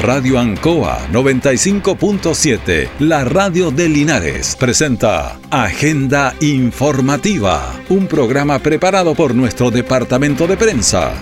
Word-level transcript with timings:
Radio 0.00 0.38
Ancoa 0.38 1.08
95.7, 1.10 2.88
la 3.00 3.24
radio 3.24 3.72
de 3.72 3.88
Linares, 3.88 4.54
presenta 4.54 5.40
Agenda 5.50 6.36
Informativa, 6.40 7.74
un 7.88 8.06
programa 8.06 8.60
preparado 8.60 9.16
por 9.16 9.34
nuestro 9.34 9.72
departamento 9.72 10.46
de 10.46 10.56
prensa. 10.56 11.12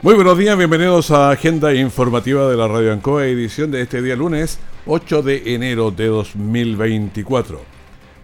Muy 0.00 0.14
buenos 0.14 0.38
días, 0.38 0.56
bienvenidos 0.56 1.10
a 1.10 1.30
Agenda 1.30 1.74
Informativa 1.74 2.48
de 2.48 2.56
la 2.56 2.68
Radio 2.68 2.92
Ancoa, 2.92 3.26
edición 3.26 3.72
de 3.72 3.82
este 3.82 4.00
día 4.00 4.14
lunes 4.14 4.60
8 4.86 5.22
de 5.22 5.54
enero 5.54 5.90
de 5.90 6.06
2024. 6.06 7.71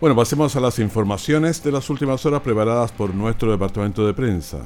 Bueno, 0.00 0.14
pasemos 0.14 0.54
a 0.54 0.60
las 0.60 0.78
informaciones 0.78 1.60
de 1.64 1.72
las 1.72 1.90
últimas 1.90 2.24
horas 2.24 2.40
preparadas 2.42 2.92
por 2.92 3.12
nuestro 3.12 3.50
departamento 3.50 4.06
de 4.06 4.14
prensa. 4.14 4.58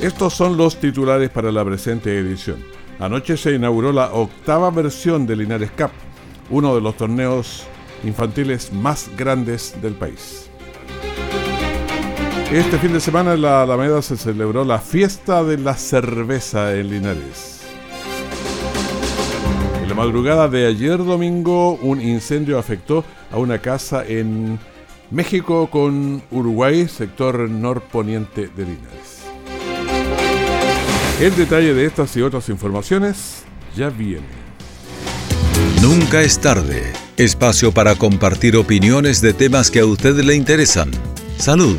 Estos 0.00 0.32
son 0.32 0.56
los 0.56 0.76
titulares 0.76 1.28
para 1.28 1.52
la 1.52 1.62
presente 1.62 2.18
edición. 2.18 2.64
Anoche 2.98 3.36
se 3.36 3.52
inauguró 3.52 3.92
la 3.92 4.10
octava 4.14 4.70
versión 4.70 5.26
de 5.26 5.36
Linares 5.36 5.70
Cup, 5.72 5.90
uno 6.48 6.74
de 6.74 6.80
los 6.80 6.96
torneos 6.96 7.64
infantiles 8.04 8.72
más 8.72 9.10
grandes 9.18 9.74
del 9.82 9.92
país. 9.92 10.48
Este 12.50 12.78
fin 12.78 12.94
de 12.94 13.00
semana 13.00 13.34
en 13.34 13.42
la 13.42 13.62
Alameda 13.62 14.00
se 14.00 14.16
celebró 14.16 14.64
la 14.64 14.78
fiesta 14.78 15.44
de 15.44 15.58
la 15.58 15.74
cerveza 15.74 16.74
en 16.74 16.88
Linares 16.88 17.56
madrugada 19.96 20.46
de 20.46 20.66
ayer 20.66 20.98
domingo, 20.98 21.72
un 21.76 22.02
incendio 22.02 22.58
afectó 22.58 23.02
a 23.32 23.38
una 23.38 23.58
casa 23.58 24.04
en 24.06 24.58
México 25.10 25.68
con 25.70 26.22
Uruguay, 26.30 26.86
sector 26.86 27.48
norponiente 27.48 28.50
de 28.54 28.64
Linares. 28.64 29.22
El 31.18 31.34
detalle 31.34 31.72
de 31.72 31.86
estas 31.86 32.14
y 32.16 32.20
otras 32.20 32.50
informaciones 32.50 33.44
ya 33.74 33.88
viene. 33.88 34.26
Nunca 35.80 36.20
es 36.20 36.38
tarde. 36.38 36.92
Espacio 37.16 37.72
para 37.72 37.94
compartir 37.94 38.56
opiniones 38.56 39.22
de 39.22 39.32
temas 39.32 39.70
que 39.70 39.80
a 39.80 39.86
usted 39.86 40.20
le 40.20 40.34
interesan. 40.34 40.90
Salud 41.38 41.78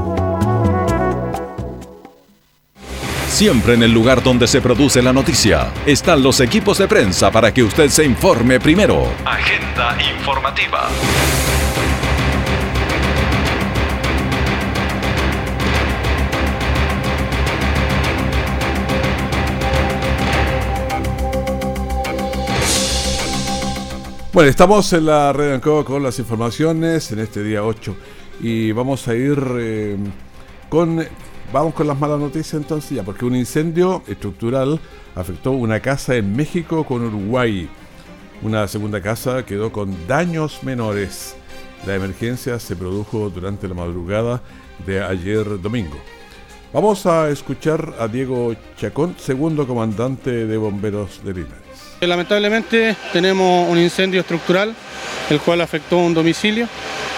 Siempre 3.41 3.73
en 3.73 3.81
el 3.81 3.91
lugar 3.91 4.21
donde 4.21 4.45
se 4.45 4.61
produce 4.61 5.01
la 5.01 5.11
noticia 5.11 5.73
están 5.87 6.21
los 6.21 6.39
equipos 6.41 6.77
de 6.77 6.87
prensa 6.87 7.31
para 7.31 7.51
que 7.51 7.63
usted 7.63 7.89
se 7.89 8.05
informe 8.05 8.59
primero. 8.59 9.11
Agenda 9.25 9.97
informativa. 10.13 10.87
Bueno, 24.31 24.51
estamos 24.51 24.93
en 24.93 25.07
la 25.07 25.33
red 25.33 25.53
Ancoa 25.53 25.83
con 25.83 26.03
las 26.03 26.19
informaciones 26.19 27.11
en 27.11 27.17
este 27.17 27.41
día 27.41 27.63
8 27.63 27.95
y 28.41 28.71
vamos 28.71 29.07
a 29.07 29.15
ir 29.15 29.43
eh, 29.57 29.97
con 30.69 31.03
Vamos 31.53 31.73
con 31.73 31.85
las 31.85 31.99
malas 31.99 32.17
noticias 32.17 32.53
entonces 32.53 32.91
ya, 32.91 33.03
porque 33.03 33.25
un 33.25 33.35
incendio 33.35 34.03
estructural 34.07 34.79
afectó 35.15 35.51
una 35.51 35.81
casa 35.81 36.15
en 36.15 36.33
México 36.33 36.85
con 36.85 37.03
Uruguay. 37.03 37.69
Una 38.41 38.69
segunda 38.69 39.01
casa 39.01 39.45
quedó 39.45 39.69
con 39.69 40.07
daños 40.07 40.63
menores. 40.63 41.35
La 41.85 41.95
emergencia 41.95 42.57
se 42.57 42.77
produjo 42.77 43.29
durante 43.29 43.67
la 43.67 43.73
madrugada 43.73 44.41
de 44.85 45.03
ayer 45.03 45.61
domingo. 45.61 45.97
Vamos 46.71 47.05
a 47.05 47.29
escuchar 47.29 47.95
a 47.99 48.07
Diego 48.07 48.55
Chacón, 48.77 49.15
segundo 49.19 49.67
comandante 49.67 50.47
de 50.47 50.57
bomberos 50.57 51.21
de 51.21 51.33
Linares. 51.33 51.70
Lamentablemente 51.99 52.95
tenemos 53.13 53.69
un 53.69 53.77
incendio 53.77 54.21
estructural, 54.21 54.73
el 55.29 55.39
cual 55.39 55.61
afectó 55.61 55.97
un 55.97 56.13
domicilio 56.13 56.67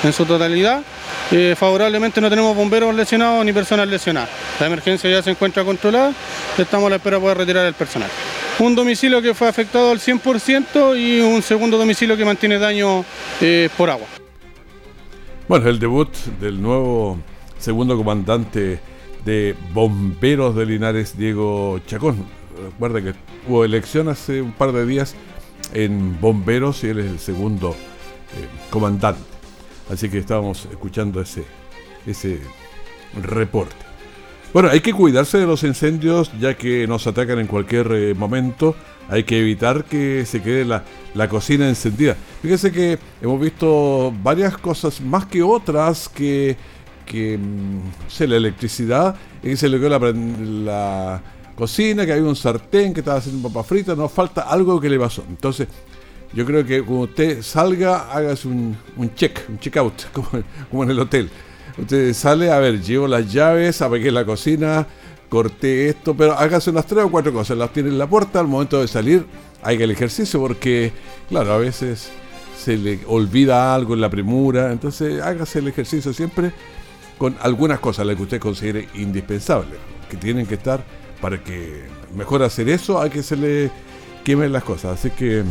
en 0.04 0.12
su 0.12 0.26
totalidad 0.26 0.84
eh, 1.32 1.56
favorablemente 1.58 2.22
no 2.22 2.30
tenemos 2.30 2.56
bomberos 2.56 2.94
lesionados 2.94 3.44
ni 3.44 3.52
personas 3.54 3.88
lesionadas. 3.88 4.30
La 4.60 4.68
emergencia 4.68 5.10
ya 5.10 5.22
se 5.22 5.32
encuentra 5.32 5.64
controlada, 5.64 6.14
estamos 6.58 6.88
a 6.88 6.90
la 6.92 6.96
espera 6.98 7.18
de 7.18 7.22
poder 7.22 7.38
retirar 7.38 7.66
el 7.66 7.74
personal. 7.74 8.10
Un 8.60 8.76
domicilio 8.76 9.20
que 9.20 9.34
fue 9.34 9.48
afectado 9.48 9.92
al 9.92 10.00
100% 10.00 10.96
y 10.96 11.22
un 11.22 11.42
segundo 11.42 11.78
domicilio 11.78 12.16
que 12.16 12.24
mantiene 12.24 12.60
daño 12.60 13.04
eh, 13.42 13.70
por 13.76 13.90
agua. 13.90 14.06
Bueno, 15.48 15.70
el 15.70 15.80
debut 15.80 16.14
del 16.40 16.62
nuevo 16.62 17.18
segundo 17.58 17.98
comandante 17.98 18.80
de 19.26 19.56
bomberos 19.74 20.56
de 20.56 20.66
Linares, 20.68 21.18
Diego 21.18 21.80
Chacón. 21.88 22.43
Recuerda 22.72 23.02
que 23.02 23.14
hubo 23.48 23.66
elección 23.66 24.10
hace 24.10 24.42
un 24.42 24.52
par 24.52 24.72
de 24.72 24.86
días 24.86 25.16
en 25.74 26.20
bomberos 26.20 26.84
y 26.84 26.88
él 26.88 27.00
es 27.00 27.06
el 27.06 27.20
segundo 27.20 27.72
eh, 27.72 28.48
comandante. 28.70 29.22
Así 29.92 30.10
que 30.10 30.18
estábamos 30.18 30.68
escuchando 30.72 31.22
ese, 31.22 31.44
ese 32.06 32.40
reporte. 33.22 33.76
Bueno, 34.54 34.70
hay 34.70 34.82
que 34.82 34.94
cuidarse 34.94 35.40
de 35.40 35.48
los 35.48 35.64
incendios 35.64 36.32
ya 36.40 36.56
que 36.56 36.86
nos 36.88 37.08
atacan 37.08 37.40
en 37.40 37.48
cualquier 37.48 37.92
eh, 37.92 38.14
momento. 38.14 38.76
Hay 39.10 39.24
que 39.24 39.40
evitar 39.40 39.84
que 39.86 40.26
se 40.26 40.42
quede 40.42 40.64
la, 40.64 40.84
la 41.16 41.28
cocina 41.28 41.68
encendida. 41.68 42.16
Fíjese 42.42 42.72
que 42.72 43.00
hemos 43.22 43.42
visto 43.42 44.14
varias 44.22 44.58
cosas, 44.58 45.02
más 45.02 45.26
que 45.26 45.42
otras, 45.42 46.08
que, 46.08 46.56
que 47.06 47.38
mm, 47.38 48.30
la 48.30 48.38
electricidad, 48.38 49.16
y 49.42 49.50
que 49.50 49.58
se 49.58 49.68
le 49.68 49.80
quedó 49.80 49.90
la, 49.90 50.00
la 50.00 51.22
cocina, 51.56 52.06
que 52.06 52.14
hay 52.14 52.22
un 52.22 52.36
sartén 52.36 52.94
que 52.94 53.02
estaba 53.02 53.18
haciendo 53.18 53.48
papa 53.50 53.64
frita, 53.64 53.96
nos 53.96 54.12
falta 54.12 54.42
algo 54.42 54.80
que 54.80 54.90
le 54.90 55.00
pasó. 55.00 55.24
Entonces, 55.28 55.68
yo 56.34 56.46
creo 56.46 56.66
que 56.66 56.82
cuando 56.82 57.06
usted 57.06 57.42
salga, 57.42 58.12
hágase 58.12 58.48
un, 58.48 58.76
un 58.98 59.14
check, 59.14 59.42
un 59.50 59.60
check 59.60 59.78
out, 59.78 59.94
como, 60.72 60.84
en 60.84 60.90
el 60.90 61.00
hotel. 61.00 61.30
Usted 61.78 62.14
sale, 62.14 62.52
a 62.52 62.60
ver, 62.60 62.82
llevo 62.82 63.08
las 63.08 63.32
llaves, 63.32 63.82
apagué 63.82 64.12
la 64.12 64.26
cocina, 64.26 64.88
corté 65.30 65.90
esto, 65.90 66.16
pero 66.16 66.34
hágase 66.34 66.70
unas 66.70 66.86
tres 66.86 67.04
o 67.04 67.12
cuatro 67.12 67.34
cosas. 67.34 67.58
Las 67.58 67.72
tiene 67.72 67.90
en 67.90 67.98
la 67.98 68.08
puerta, 68.08 68.40
al 68.40 68.48
momento 68.48 68.82
de 68.82 68.88
salir, 68.88 69.26
haga 69.62 69.84
el 69.84 69.92
ejercicio, 69.92 70.40
porque, 70.40 70.92
claro, 71.30 71.54
a 71.54 71.58
veces 71.58 72.10
se 72.58 72.78
le 72.78 73.00
olvida 73.08 73.74
algo 73.76 73.94
en 73.94 74.02
la 74.02 74.10
premura. 74.10 74.72
Entonces, 74.72 75.22
hágase 75.22 75.60
el 75.60 75.68
ejercicio 75.68 76.14
siempre 76.14 76.52
con 77.18 77.36
algunas 77.42 77.80
cosas, 77.80 78.06
las 78.06 78.16
que 78.16 78.24
usted 78.24 78.40
considere 78.40 78.88
indispensables, 78.96 79.80
que 80.10 80.18
tienen 80.18 80.46
que 80.46 80.56
estar 80.56 80.84
para 81.24 81.42
que 81.42 81.86
mejor 82.18 82.44
hacer 82.44 82.68
eso 82.68 83.00
a 83.00 83.10
que 83.10 83.24
se 83.24 83.38
le 83.38 83.72
quemen 84.26 84.52
las 84.52 84.62
cosas. 84.66 85.00
Así 85.00 85.10
que 85.10 85.42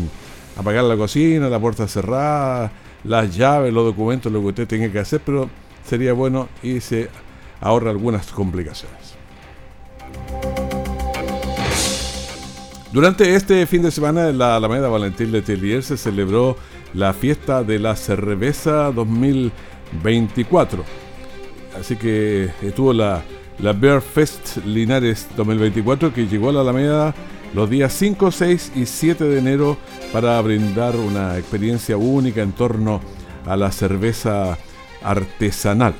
apagar 0.54 0.84
la 0.84 0.98
cocina, 0.98 1.48
la 1.48 1.58
puerta 1.58 1.88
cerrada, 1.88 2.70
las 3.04 3.34
llaves, 3.34 3.72
los 3.72 3.86
documentos, 3.86 4.30
lo 4.30 4.42
que 4.42 4.48
usted 4.48 4.68
tenga 4.68 4.92
que 4.92 4.98
hacer, 4.98 5.22
pero 5.24 5.48
sería 5.82 6.12
bueno 6.12 6.50
y 6.62 6.80
se 6.80 7.08
ahorra 7.62 7.90
algunas 7.90 8.26
complicaciones. 8.32 9.14
Durante 12.92 13.34
este 13.34 13.64
fin 13.64 13.80
de 13.80 13.90
semana 13.90 14.28
en 14.28 14.36
la 14.36 14.56
Alameda 14.56 14.90
Valentín 14.90 15.32
de 15.32 15.40
Telier 15.40 15.82
se 15.82 15.96
celebró 15.96 16.58
la 16.92 17.14
fiesta 17.14 17.64
de 17.64 17.78
la 17.78 17.96
cerveza 17.96 18.92
2024. 18.92 20.84
Así 21.80 21.96
que 21.96 22.50
estuvo 22.60 22.92
la, 22.92 23.22
la 23.58 23.72
Bear 23.72 24.00
Fest 24.00 24.58
Linares 24.64 25.28
2024 25.36 26.12
que 26.12 26.26
llegó 26.26 26.50
a 26.50 26.52
la 26.52 26.60
Alameda 26.60 27.14
los 27.54 27.68
días 27.68 27.92
5, 27.92 28.30
6 28.30 28.72
y 28.76 28.86
7 28.86 29.24
de 29.24 29.38
enero 29.38 29.76
para 30.12 30.40
brindar 30.40 30.96
una 30.96 31.38
experiencia 31.38 31.96
única 31.96 32.42
en 32.42 32.52
torno 32.52 33.00
a 33.46 33.56
la 33.56 33.70
cerveza 33.70 34.58
artesanal. 35.02 35.94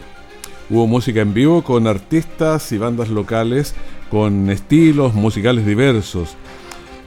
Hubo 0.71 0.87
música 0.87 1.21
en 1.21 1.35
vivo 1.35 1.63
con 1.63 1.87
artistas 1.87 2.73
y 2.73 2.79
bandas 2.79 3.09
locales 3.09 3.75
con 4.11 4.51
estilos 4.51 5.15
musicales 5.15 5.67
diversos. 5.67 6.37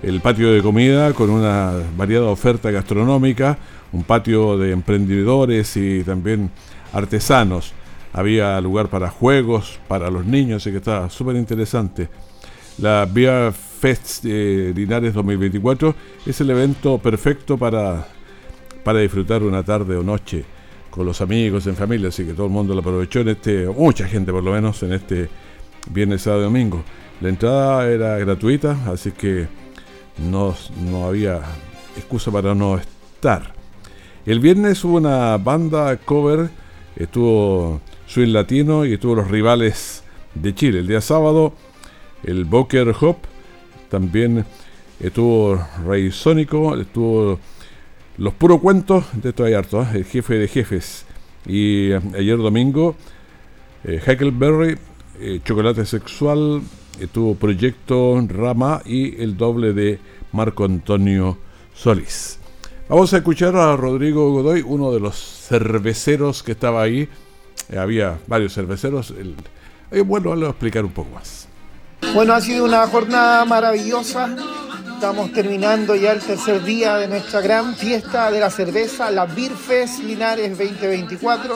El 0.04 0.22
patio 0.22 0.52
de 0.52 0.62
comida 0.62 1.14
con 1.14 1.30
una 1.30 1.72
variada 1.98 2.28
oferta 2.28 2.70
gastronómica, 2.70 3.58
un 3.92 4.04
patio 4.04 4.58
de 4.58 4.72
emprendedores 4.72 5.78
y 5.78 6.04
también 6.04 6.52
artesanos. 6.94 7.75
Había 8.16 8.62
lugar 8.62 8.88
para 8.88 9.10
juegos, 9.10 9.78
para 9.90 10.10
los 10.10 10.26
niños, 10.26 10.64
así 10.64 10.72
que 10.72 10.78
estaba 10.78 11.10
súper 11.10 11.36
interesante. 11.36 12.08
La 12.78 13.06
Beer 13.06 13.52
Fest 13.52 14.24
de 14.24 14.72
Linares 14.74 15.14
2024 15.14 15.94
es 16.26 16.40
el 16.40 16.50
evento 16.50 16.98
perfecto 16.98 17.58
para, 17.58 18.08
para 18.86 19.00
disfrutar 19.00 19.44
una 19.44 19.64
tarde 19.64 19.98
o 19.98 20.04
noche 20.04 20.46
con 20.90 21.06
los 21.06 21.20
amigos, 21.20 21.68
en 21.68 21.76
familia, 21.76 22.08
así 22.08 22.24
que 22.24 22.34
todo 22.34 22.46
el 22.46 22.54
mundo 22.54 22.74
lo 22.74 22.80
aprovechó 22.80 23.20
en 23.20 23.30
este, 23.30 23.68
mucha 23.68 24.08
gente 24.08 24.32
por 24.32 24.44
lo 24.44 24.54
menos, 24.54 24.82
en 24.84 24.94
este 24.94 25.28
viernes, 25.92 26.22
sábado 26.22 26.44
y 26.44 26.46
domingo. 26.46 26.86
La 27.20 27.28
entrada 27.28 27.86
era 27.90 28.18
gratuita, 28.18 28.78
así 28.88 29.12
que 29.12 29.46
no, 30.18 30.56
no 30.90 31.06
había 31.06 31.42
excusa 31.98 32.32
para 32.32 32.56
no 32.56 32.78
estar. 32.78 33.54
El 34.26 34.40
viernes 34.40 34.82
hubo 34.86 34.96
una 34.96 35.38
banda 35.38 35.98
cover, 35.98 36.50
estuvo 36.96 37.82
Swing 38.08 38.34
Latino 38.34 38.86
y 38.86 38.94
estuvo 38.94 39.16
los 39.16 39.30
rivales 39.30 40.04
de 40.34 40.54
Chile. 40.54 40.80
El 40.80 40.88
día 40.88 41.02
sábado, 41.02 41.54
el 42.24 42.46
Boker 42.46 42.94
Hop, 43.02 43.18
también 43.90 44.46
estuvo 45.00 45.60
Rey 45.86 46.12
Sónico, 46.12 46.76
estuvo 46.78 47.40
los 48.18 48.34
puros 48.34 48.62
cuentos, 48.62 49.06
de 49.14 49.30
esto 49.30 49.44
hay 49.44 49.54
harto, 49.54 49.82
¿eh? 49.82 49.88
el 49.96 50.06
jefe 50.06 50.36
de 50.36 50.48
jefes. 50.48 51.06
Y 51.46 51.92
eh, 51.92 52.02
ayer 52.18 52.38
domingo, 52.38 52.96
eh, 53.84 54.02
Huckleberry, 54.02 54.78
eh, 55.20 55.40
Chocolate 55.44 55.86
Sexual, 55.86 56.62
estuvo 57.00 57.36
Proyecto 57.36 58.22
Rama 58.28 58.82
y 58.86 59.22
el 59.22 59.38
doble 59.38 59.74
de 59.74 60.00
Marco 60.32 60.66
Antonio 60.66 61.38
Solís. 61.74 62.40
Vamos 62.88 63.14
a 63.14 63.18
escuchar 63.18 63.56
a 63.56 63.76
Rodrigo 63.76 64.32
Godoy, 64.32 64.64
uno 64.66 64.92
de 64.92 65.00
los 65.00 65.16
cerveceros 65.16 66.44
que 66.44 66.52
estaba 66.52 66.84
ahí. 66.84 67.10
Había 67.78 68.18
varios 68.28 68.54
cerveceros. 68.54 69.14
bueno, 70.06 70.36
le 70.36 70.42
voy 70.42 70.48
a 70.48 70.50
explicar 70.50 70.86
un 70.86 70.92
poco 70.92 71.10
más. 71.12 71.48
Bueno, 72.14 72.34
ha 72.34 72.42
sido 72.42 72.66
una 72.66 72.86
jornada 72.88 73.46
maravillosa 73.46 74.36
Estamos 74.96 75.34
terminando 75.34 75.94
ya 75.96 76.14
el 76.14 76.22
tercer 76.22 76.64
día 76.64 76.96
de 76.96 77.10
nuestra 77.10 77.42
gran 77.42 77.76
fiesta 77.76 78.32
de 78.32 78.40
la 78.40 78.50
cerveza, 78.50 79.12
la 79.12 79.26
Beer 79.26 79.52
Fest 79.52 80.00
Linares 80.00 80.58
2024. 80.58 81.54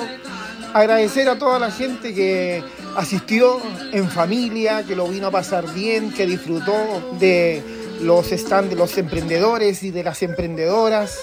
Agradecer 0.73 1.29
a 1.29 1.39
toda 1.39 1.57
la 1.57 1.71
gente 1.71 2.13
que 2.13 2.61
asistió 2.97 3.61
en 3.93 4.09
familia, 4.09 4.83
que 4.83 4.93
lo 4.93 5.07
vino 5.07 5.27
a 5.27 5.31
pasar 5.31 5.73
bien, 5.73 6.11
que 6.11 6.25
disfrutó 6.25 6.73
de 7.17 7.63
los 8.01 8.27
stands 8.27 8.69
de 8.71 8.75
los 8.75 8.97
emprendedores 8.97 9.83
y 9.83 9.91
de 9.91 10.03
las 10.03 10.21
emprendedoras, 10.21 11.17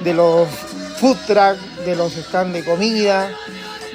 de 0.00 0.12
los 0.12 0.48
food 0.98 1.16
truck, 1.28 1.56
de 1.86 1.94
los 1.94 2.12
stands 2.14 2.52
de 2.52 2.64
comida, 2.64 3.30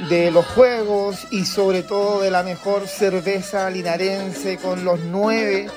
de 0.09 0.31
los 0.31 0.45
juegos 0.45 1.27
y 1.31 1.45
sobre 1.45 1.83
todo 1.83 2.21
de 2.21 2.31
la 2.31 2.44
mejor 2.44 2.88
cerveza 2.88 3.69
linarense 3.69 4.57
con 4.57 4.83
los 4.83 5.00
nueve 5.00 5.68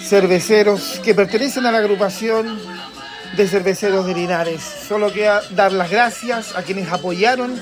cerveceros 0.00 1.00
que 1.04 1.14
pertenecen 1.14 1.66
a 1.66 1.72
la 1.72 1.78
agrupación 1.78 2.58
de 3.36 3.46
cerveceros 3.46 4.06
de 4.06 4.14
Linares. 4.14 4.62
Solo 4.62 5.12
queda 5.12 5.42
dar 5.50 5.72
las 5.72 5.90
gracias 5.90 6.56
a 6.56 6.62
quienes 6.62 6.90
apoyaron 6.90 7.60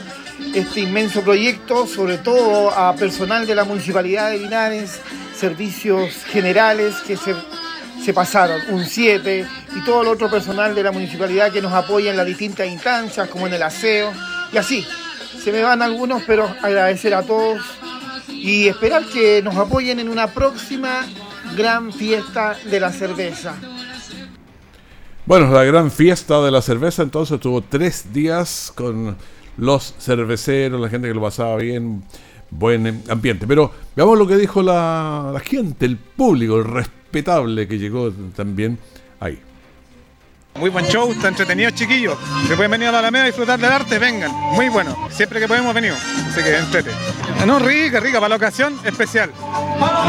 este 0.54 0.80
inmenso 0.80 1.22
proyecto, 1.22 1.86
sobre 1.86 2.18
todo 2.18 2.70
a 2.70 2.94
personal 2.94 3.46
de 3.46 3.54
la 3.54 3.64
Municipalidad 3.64 4.30
de 4.30 4.38
Linares, 4.38 5.00
servicios 5.34 6.24
generales 6.26 6.94
que 7.06 7.16
se, 7.16 7.34
se 8.04 8.12
pasaron, 8.14 8.60
un 8.70 8.84
7, 8.84 9.46
y 9.74 9.84
todo 9.84 10.02
el 10.02 10.08
otro 10.08 10.30
personal 10.30 10.74
de 10.74 10.82
la 10.82 10.92
Municipalidad 10.92 11.50
que 11.50 11.62
nos 11.62 11.72
apoya 11.72 12.10
en 12.10 12.16
las 12.16 12.26
distintas 12.26 12.68
instancias, 12.68 13.28
como 13.28 13.46
en 13.46 13.54
el 13.54 13.62
aseo, 13.62 14.12
y 14.52 14.56
así. 14.56 14.86
Se 15.46 15.52
me 15.52 15.62
van 15.62 15.80
algunos, 15.80 16.24
pero 16.26 16.44
agradecer 16.60 17.14
a 17.14 17.22
todos 17.22 17.62
y 18.28 18.66
esperar 18.66 19.04
que 19.04 19.40
nos 19.44 19.54
apoyen 19.54 20.00
en 20.00 20.08
una 20.08 20.26
próxima 20.26 21.06
gran 21.56 21.92
fiesta 21.92 22.56
de 22.68 22.80
la 22.80 22.90
cerveza. 22.90 23.54
Bueno, 25.24 25.48
la 25.52 25.62
gran 25.62 25.92
fiesta 25.92 26.42
de 26.42 26.50
la 26.50 26.60
cerveza 26.60 27.04
entonces 27.04 27.38
tuvo 27.38 27.62
tres 27.62 28.12
días 28.12 28.72
con 28.74 29.16
los 29.56 29.94
cerveceros, 30.00 30.80
la 30.80 30.88
gente 30.88 31.06
que 31.06 31.14
lo 31.14 31.22
pasaba 31.22 31.54
bien, 31.58 32.02
buen 32.50 33.04
ambiente. 33.08 33.46
Pero 33.46 33.70
veamos 33.94 34.18
lo 34.18 34.26
que 34.26 34.34
dijo 34.34 34.62
la, 34.62 35.30
la 35.32 35.38
gente, 35.38 35.86
el 35.86 35.96
público, 35.96 36.56
el 36.56 36.64
respetable 36.64 37.68
que 37.68 37.78
llegó 37.78 38.10
también. 38.34 38.80
Muy 40.58 40.70
buen 40.70 40.86
show, 40.86 41.10
está 41.12 41.28
entretenido, 41.28 41.70
chiquillos. 41.70 42.16
Se 42.48 42.54
pueden 42.54 42.70
venir 42.70 42.88
a 42.88 42.92
la 42.92 42.98
Alameda 43.00 43.24
a 43.24 43.26
disfrutar 43.26 43.58
del 43.58 43.70
arte, 43.70 43.98
vengan. 43.98 44.30
Muy 44.32 44.68
bueno. 44.68 45.08
Siempre 45.10 45.40
que 45.40 45.48
podemos 45.48 45.74
venir. 45.74 45.92
Así 45.92 46.42
que 46.42 46.56
entrete. 46.56 46.90
No, 47.46 47.58
rica, 47.58 48.00
rica, 48.00 48.18
para 48.18 48.30
la 48.30 48.36
ocasión 48.36 48.78
especial. 48.84 49.30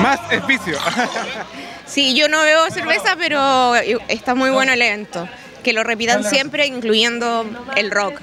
Más 0.02 0.20
espicio. 0.32 0.78
Sí, 1.88 2.14
yo 2.16 2.28
no 2.28 2.42
veo 2.42 2.70
cerveza, 2.70 3.16
pero 3.18 3.74
está 4.10 4.36
muy 4.36 4.50
bueno 4.50 4.74
el 4.74 4.82
evento. 4.82 5.26
Que 5.64 5.72
lo 5.72 5.86
repitan 5.86 6.22
siempre, 6.22 6.68
incluyendo 6.68 7.46
el 7.78 7.92
rock 7.92 8.20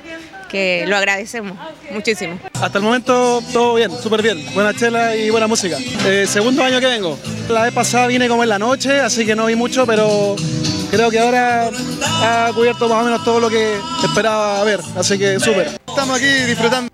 que 0.55 0.85
lo 0.87 0.97
agradecemos 0.97 1.59
muchísimo. 1.91 2.39
Hasta 2.61 2.79
el 2.79 2.85
momento 2.85 3.43
todo 3.53 3.75
bien, 3.75 3.91
súper 4.01 4.23
bien, 4.23 4.55
buena 4.55 4.73
chela 4.73 5.17
y 5.17 5.29
buena 5.29 5.49
música. 5.49 5.77
Eh, 6.07 6.27
segundo 6.29 6.63
año 6.63 6.79
que 6.79 6.87
vengo. 6.87 7.19
La 7.49 7.63
vez 7.63 7.73
pasada 7.73 8.07
vine 8.07 8.29
como 8.29 8.45
en 8.45 8.51
la 8.51 8.59
noche, 8.61 9.01
así 9.01 9.27
que 9.27 9.35
no 9.35 9.47
vi 9.47 9.57
mucho, 9.57 9.85
pero 9.85 10.37
creo 10.95 11.11
que 11.11 11.19
ahora 11.19 11.71
ha 12.23 12.53
cubierto 12.55 12.89
más 12.89 13.03
o 13.03 13.05
menos 13.05 13.25
todo 13.25 13.41
lo 13.41 13.51
que 13.51 13.79
esperaba 14.05 14.63
ver, 14.65 14.81
así 14.97 15.19
que 15.19 15.41
súper. 15.41 15.79
Estamos 15.89 16.17
aquí 16.17 16.27
disfrutando. 16.47 16.94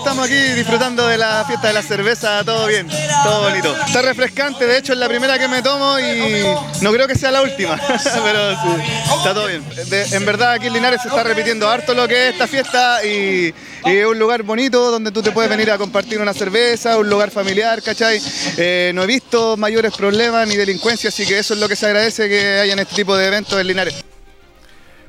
Estamos 0.00 0.24
aquí 0.24 0.54
disfrutando 0.54 1.06
de 1.06 1.18
la 1.18 1.44
fiesta 1.46 1.68
de 1.68 1.74
la 1.74 1.82
cerveza, 1.82 2.42
todo 2.42 2.66
bien, 2.66 2.88
todo 3.22 3.42
bonito. 3.42 3.76
Está 3.86 4.00
refrescante, 4.00 4.66
de 4.66 4.78
hecho 4.78 4.94
es 4.94 4.98
la 4.98 5.06
primera 5.08 5.38
que 5.38 5.46
me 5.46 5.60
tomo 5.60 6.00
y 6.00 6.42
no 6.80 6.90
creo 6.90 7.06
que 7.06 7.14
sea 7.14 7.30
la 7.30 7.42
última, 7.42 7.78
pero 8.24 8.50
sí, 8.52 8.82
está 9.14 9.34
todo 9.34 9.46
bien. 9.46 9.62
en 9.90 10.24
verdad 10.24 10.52
aquí 10.52 10.68
en 10.68 10.72
Linares 10.72 11.02
se 11.02 11.08
está 11.08 11.22
repitiendo 11.22 11.68
harto 11.68 11.92
lo 11.92 12.08
que 12.08 12.28
es 12.28 12.32
esta 12.32 12.46
fiesta 12.46 13.04
y, 13.04 13.54
es 13.84 14.06
un 14.06 14.18
lugar 14.18 14.42
bonito 14.42 14.90
donde 14.90 15.12
tú 15.12 15.22
te 15.22 15.32
puedes 15.32 15.50
venir 15.50 15.70
a 15.70 15.76
compartir 15.76 16.18
una 16.18 16.32
cerveza, 16.32 16.96
un 16.96 17.08
lugar 17.08 17.30
familiar, 17.30 17.82
¿cachai? 17.82 18.20
Eh, 18.56 18.92
no 18.94 19.02
he 19.02 19.06
visto 19.06 19.58
mayores 19.58 19.92
problemas 19.94 20.48
ni 20.48 20.56
delincuencia, 20.56 21.08
así 21.08 21.26
que 21.26 21.38
eso 21.38 21.52
es 21.52 21.60
lo 21.60 21.68
que 21.68 21.76
se 21.76 21.84
agradece 21.86 22.26
que 22.26 22.60
haya 22.60 22.72
en 22.72 22.78
este 22.78 22.94
tipo 22.94 23.14
de 23.16 23.26
eventos 23.26 23.60
en 23.60 23.66
Linares. 23.66 24.09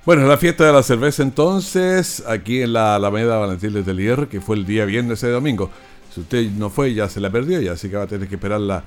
Bueno, 0.03 0.25
la 0.25 0.37
fiesta 0.37 0.65
de 0.65 0.73
la 0.73 0.81
cerveza 0.81 1.21
entonces, 1.21 2.23
aquí 2.27 2.63
en 2.63 2.73
la 2.73 2.95
Alameda 2.95 3.37
Valentín 3.37 3.71
de 3.71 3.83
Telier, 3.83 4.27
que 4.27 4.41
fue 4.41 4.55
el 4.55 4.65
día 4.65 4.83
viernes 4.85 5.21
de 5.21 5.29
domingo. 5.29 5.69
Si 6.11 6.21
usted 6.21 6.49
no 6.49 6.71
fue, 6.71 6.95
ya 6.95 7.07
se 7.07 7.19
la 7.19 7.29
perdió, 7.29 7.61
ya 7.61 7.73
así 7.73 7.87
que 7.87 7.97
va 7.97 8.03
a 8.03 8.07
tener 8.07 8.27
que 8.27 8.33
esperar 8.33 8.61
la, 8.61 8.83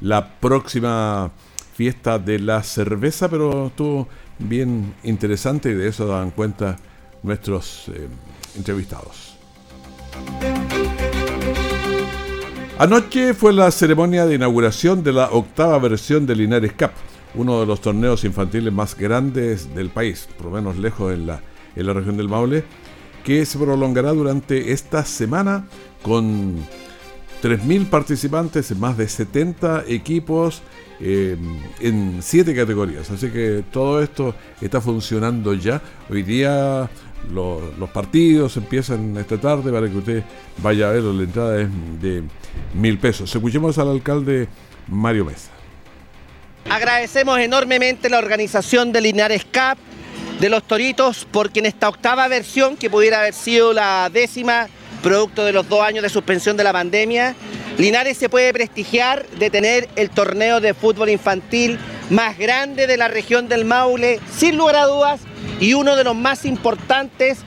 la 0.00 0.38
próxima 0.38 1.32
fiesta 1.74 2.20
de 2.20 2.38
la 2.38 2.62
cerveza, 2.62 3.28
pero 3.28 3.66
estuvo 3.66 4.06
bien 4.38 4.94
interesante 5.02 5.70
y 5.70 5.74
de 5.74 5.88
eso 5.88 6.06
dan 6.06 6.30
cuenta 6.30 6.76
nuestros 7.24 7.88
eh, 7.88 8.06
entrevistados. 8.56 9.36
Anoche 12.78 13.34
fue 13.34 13.52
la 13.52 13.72
ceremonia 13.72 14.24
de 14.24 14.36
inauguración 14.36 15.02
de 15.02 15.14
la 15.14 15.30
octava 15.30 15.80
versión 15.80 16.26
de 16.26 16.36
Linares 16.36 16.74
Cup 16.74 16.92
uno 17.34 17.60
de 17.60 17.66
los 17.66 17.80
torneos 17.80 18.24
infantiles 18.24 18.72
más 18.72 18.96
grandes 18.96 19.74
del 19.74 19.90
país, 19.90 20.28
por 20.36 20.46
lo 20.46 20.52
menos 20.52 20.76
lejos 20.76 21.12
en 21.12 21.26
la, 21.26 21.40
en 21.76 21.86
la 21.86 21.92
región 21.92 22.16
del 22.16 22.28
Maule, 22.28 22.64
que 23.24 23.44
se 23.46 23.58
prolongará 23.58 24.12
durante 24.12 24.72
esta 24.72 25.04
semana 25.04 25.66
con 26.02 26.56
3.000 27.42 27.90
participantes 27.90 28.70
en 28.70 28.80
más 28.80 28.96
de 28.96 29.08
70 29.08 29.84
equipos 29.88 30.62
eh, 31.00 31.36
en 31.80 32.18
7 32.20 32.54
categorías. 32.54 33.10
Así 33.10 33.30
que 33.30 33.64
todo 33.72 34.02
esto 34.02 34.34
está 34.60 34.80
funcionando 34.80 35.54
ya. 35.54 35.82
Hoy 36.08 36.22
día 36.22 36.88
los 37.32 37.90
partidos 37.90 38.56
empiezan 38.56 39.16
esta 39.16 39.40
tarde 39.40 39.72
para 39.72 39.88
que 39.88 39.96
usted 39.96 40.24
vaya 40.62 40.90
a 40.90 40.92
ver 40.92 41.02
La 41.02 41.22
entrada 41.22 41.60
es 41.60 41.68
de 42.00 42.22
mil 42.74 42.98
pesos. 42.98 43.34
Escuchemos 43.34 43.78
al 43.78 43.88
alcalde 43.88 44.48
Mario 44.88 45.24
Mesa. 45.24 45.53
Agradecemos 46.68 47.38
enormemente 47.38 48.08
la 48.08 48.18
organización 48.18 48.92
de 48.92 49.00
Linares 49.00 49.44
Cup, 49.44 49.78
de 50.40 50.48
los 50.48 50.62
Toritos, 50.64 51.26
porque 51.30 51.60
en 51.60 51.66
esta 51.66 51.88
octava 51.88 52.26
versión, 52.28 52.76
que 52.76 52.90
pudiera 52.90 53.20
haber 53.20 53.34
sido 53.34 53.72
la 53.72 54.10
décima, 54.12 54.68
producto 55.02 55.44
de 55.44 55.52
los 55.52 55.68
dos 55.68 55.82
años 55.82 56.02
de 56.02 56.08
suspensión 56.08 56.56
de 56.56 56.64
la 56.64 56.72
pandemia, 56.72 57.34
Linares 57.76 58.16
se 58.16 58.28
puede 58.28 58.52
prestigiar 58.52 59.26
de 59.26 59.50
tener 59.50 59.88
el 59.96 60.10
torneo 60.10 60.60
de 60.60 60.74
fútbol 60.74 61.10
infantil 61.10 61.78
más 62.10 62.38
grande 62.38 62.86
de 62.86 62.96
la 62.96 63.08
región 63.08 63.48
del 63.48 63.64
Maule, 63.64 64.20
sin 64.34 64.56
lugar 64.56 64.76
a 64.76 64.86
dudas, 64.86 65.20
y 65.60 65.74
uno 65.74 65.96
de 65.96 66.04
los 66.04 66.16
más 66.16 66.44
importantes 66.44 67.38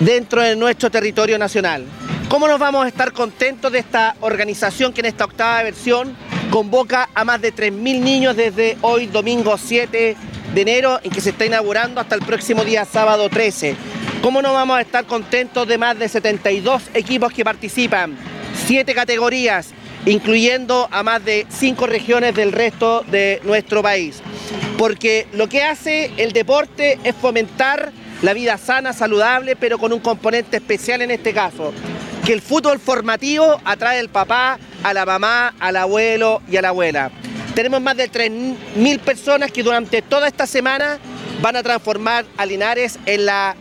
dentro 0.00 0.42
de 0.42 0.56
nuestro 0.56 0.90
territorio 0.90 1.38
nacional. 1.38 1.84
¿Cómo 2.28 2.48
nos 2.48 2.58
vamos 2.58 2.84
a 2.84 2.88
estar 2.88 3.12
contentos 3.12 3.72
de 3.72 3.78
esta 3.78 4.16
organización 4.20 4.92
que 4.92 5.00
en 5.00 5.06
esta 5.06 5.24
octava 5.24 5.62
versión 5.62 6.16
convoca 6.52 7.08
a 7.14 7.24
más 7.24 7.40
de 7.40 7.54
3.000 7.54 8.00
niños 8.00 8.36
desde 8.36 8.76
hoy, 8.82 9.06
domingo 9.06 9.56
7 9.56 10.16
de 10.54 10.60
enero, 10.60 11.00
en 11.02 11.10
que 11.10 11.22
se 11.22 11.30
está 11.30 11.46
inaugurando 11.46 11.98
hasta 11.98 12.14
el 12.14 12.20
próximo 12.20 12.62
día 12.62 12.84
sábado 12.84 13.30
13. 13.30 13.74
¿Cómo 14.20 14.42
no 14.42 14.52
vamos 14.52 14.76
a 14.76 14.82
estar 14.82 15.06
contentos 15.06 15.66
de 15.66 15.78
más 15.78 15.98
de 15.98 16.10
72 16.10 16.90
equipos 16.92 17.32
que 17.32 17.42
participan? 17.42 18.18
Siete 18.66 18.94
categorías, 18.94 19.70
incluyendo 20.04 20.88
a 20.90 21.02
más 21.02 21.24
de 21.24 21.46
cinco 21.48 21.86
regiones 21.86 22.34
del 22.34 22.52
resto 22.52 23.02
de 23.10 23.40
nuestro 23.44 23.82
país. 23.82 24.20
Porque 24.76 25.26
lo 25.32 25.48
que 25.48 25.62
hace 25.62 26.10
el 26.18 26.32
deporte 26.32 26.98
es 27.02 27.16
fomentar 27.16 27.92
la 28.22 28.32
vida 28.34 28.56
sana, 28.56 28.92
saludable, 28.92 29.56
pero 29.56 29.78
con 29.78 29.92
un 29.92 30.00
componente 30.00 30.56
especial 30.56 31.02
en 31.02 31.10
este 31.10 31.34
caso, 31.34 31.72
que 32.24 32.32
el 32.32 32.40
fútbol 32.40 32.78
formativo 32.78 33.60
atrae 33.64 33.98
al 33.98 34.08
papá, 34.08 34.58
a 34.82 34.94
la 34.94 35.04
mamá, 35.04 35.54
al 35.58 35.76
abuelo 35.76 36.40
y 36.48 36.56
a 36.56 36.62
la 36.62 36.68
abuela. 36.68 37.10
Tenemos 37.54 37.80
más 37.82 37.96
de 37.96 38.10
3.000 38.10 39.00
personas 39.00 39.50
que 39.50 39.62
durante 39.62 40.02
toda 40.02 40.28
esta 40.28 40.46
semana 40.46 40.98
van 41.42 41.56
a 41.56 41.62
transformar 41.62 42.24
a 42.36 42.46
Linares 42.46 42.98
en 43.06 43.26
la 43.26 43.56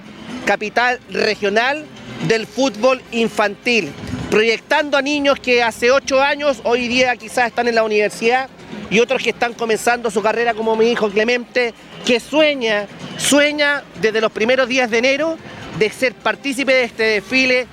capital 0.45 0.99
regional 1.09 1.85
del 2.27 2.45
fútbol 2.45 3.01
infantil, 3.11 3.91
proyectando 4.29 4.95
a 4.95 5.01
niños 5.01 5.39
que 5.39 5.63
hace 5.63 5.89
ocho 5.89 6.21
años, 6.21 6.61
hoy 6.63 6.87
día 6.87 7.15
quizás 7.17 7.47
están 7.47 7.67
en 7.67 7.75
la 7.75 7.83
universidad, 7.83 8.47
y 8.91 8.99
otros 8.99 9.23
que 9.23 9.31
están 9.31 9.53
comenzando 9.53 10.11
su 10.11 10.21
carrera 10.21 10.53
como 10.53 10.75
mi 10.75 10.91
hijo 10.91 11.09
Clemente, 11.09 11.73
que 12.05 12.19
sueña, 12.19 12.87
sueña 13.17 13.83
desde 14.01 14.21
los 14.21 14.31
primeros 14.31 14.67
días 14.67 14.89
de 14.89 14.97
enero 14.97 15.37
de 15.77 15.89
ser 15.89 16.13
partícipe 16.13 16.73
de 16.73 16.83
este 16.83 17.03
desfile, 17.03 17.67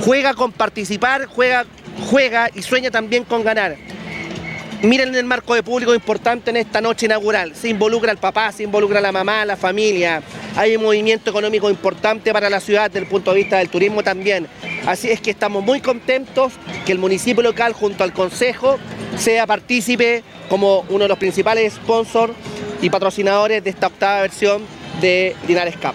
juega 0.00 0.34
con 0.34 0.52
participar, 0.52 1.26
juega, 1.26 1.64
juega 2.10 2.50
y 2.54 2.62
sueña 2.62 2.90
también 2.90 3.24
con 3.24 3.44
ganar. 3.44 3.76
Miren 4.84 5.14
el 5.14 5.24
marco 5.24 5.54
de 5.54 5.62
público 5.62 5.94
importante 5.94 6.50
en 6.50 6.58
esta 6.58 6.82
noche 6.82 7.06
inaugural. 7.06 7.54
Se 7.54 7.70
involucra 7.70 8.12
el 8.12 8.18
papá, 8.18 8.52
se 8.52 8.64
involucra 8.64 9.00
la 9.00 9.12
mamá, 9.12 9.42
la 9.46 9.56
familia. 9.56 10.22
Hay 10.56 10.76
un 10.76 10.82
movimiento 10.82 11.30
económico 11.30 11.70
importante 11.70 12.34
para 12.34 12.50
la 12.50 12.60
ciudad 12.60 12.90
desde 12.90 12.98
el 12.98 13.06
punto 13.06 13.30
de 13.30 13.38
vista 13.38 13.56
del 13.56 13.70
turismo 13.70 14.02
también. 14.02 14.46
Así 14.86 15.08
es 15.08 15.22
que 15.22 15.30
estamos 15.30 15.64
muy 15.64 15.80
contentos 15.80 16.52
que 16.84 16.92
el 16.92 16.98
municipio 16.98 17.42
local 17.42 17.72
junto 17.72 18.04
al 18.04 18.12
consejo 18.12 18.78
sea 19.16 19.46
partícipe 19.46 20.22
como 20.50 20.84
uno 20.90 21.04
de 21.04 21.08
los 21.08 21.18
principales 21.18 21.72
sponsors 21.72 22.34
y 22.82 22.90
patrocinadores 22.90 23.64
de 23.64 23.70
esta 23.70 23.86
octava 23.86 24.20
versión 24.20 24.60
de 25.00 25.34
Linares 25.48 25.78
Cup. 25.78 25.94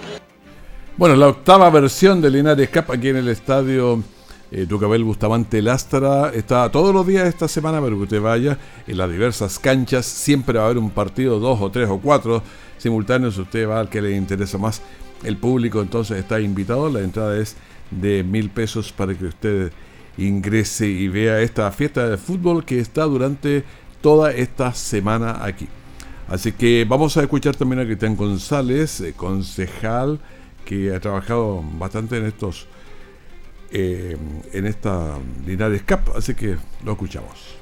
Bueno, 0.98 1.16
la 1.16 1.28
octava 1.28 1.70
versión 1.70 2.22
de 2.22 2.32
Linares 2.32 2.70
Cup 2.70 2.92
aquí 2.92 3.10
en 3.10 3.18
el 3.18 3.28
estadio 3.28 4.04
eh, 4.52 4.66
Tucabel 4.66 5.04
Bustamante 5.04 5.62
Lastra 5.62 6.32
está 6.34 6.72
todos 6.72 6.94
los 6.94 7.06
días 7.06 7.28
esta 7.28 7.48
semana 7.48 7.80
para 7.80 7.92
que 7.92 8.02
usted 8.02 8.22
vaya 8.22 8.58
en 8.88 8.98
las 8.98 9.10
diversas 9.12 9.60
canchas. 9.60 10.06
Siempre 10.06 10.58
va 10.58 10.64
a 10.64 10.66
haber 10.66 10.80
un 10.80 10.90
partido, 10.90 11.40
dos 11.40 11.62
o 11.62 11.70
tres 11.70 11.88
o 11.90 12.00
cuatro 12.00 12.42
simultáneos. 12.78 13.38
Usted 13.38 13.70
va 13.70 13.80
al 13.80 13.90
que 13.90 14.02
le 14.02 14.16
interesa 14.16 14.58
más. 14.58 14.82
El 15.24 15.38
público 15.38 15.82
entonces 15.82 16.18
está 16.18 16.40
invitado. 16.40 16.90
La 16.90 17.02
entrada 17.02 17.38
es 17.38 17.56
de 17.92 18.24
mil 18.24 18.50
pesos 18.50 18.92
para 18.92 19.14
que 19.14 19.26
usted 19.26 19.72
ingrese 20.18 20.88
y 20.88 21.08
vea 21.08 21.42
esta 21.42 21.72
fiesta 21.72 22.10
de 22.10 22.18
fútbol 22.18 22.66
que 22.66 22.80
está 22.80 23.04
durante 23.04 23.64
toda 24.02 24.32
esta 24.32 24.74
semana 24.74 25.44
aquí. 25.44 25.68
Así 26.28 26.52
que 26.52 26.86
vamos 26.88 27.18
a 27.18 27.22
escuchar 27.22 27.56
también 27.56 27.82
a 27.82 27.86
Cristian 27.86 28.16
González, 28.16 29.02
eh, 29.02 29.14
concejal 29.16 30.20
que 30.66 30.94
ha 30.94 31.00
trabajado 31.00 31.64
bastante 31.78 32.18
en 32.18 32.26
estos 32.26 32.68
eh, 33.72 34.18
en 34.54 34.66
esta 34.66 35.18
Linares 35.46 35.84
Cup, 35.84 36.14
así 36.16 36.34
que 36.34 36.58
lo 36.84 36.94
escuchamos. 36.94 37.59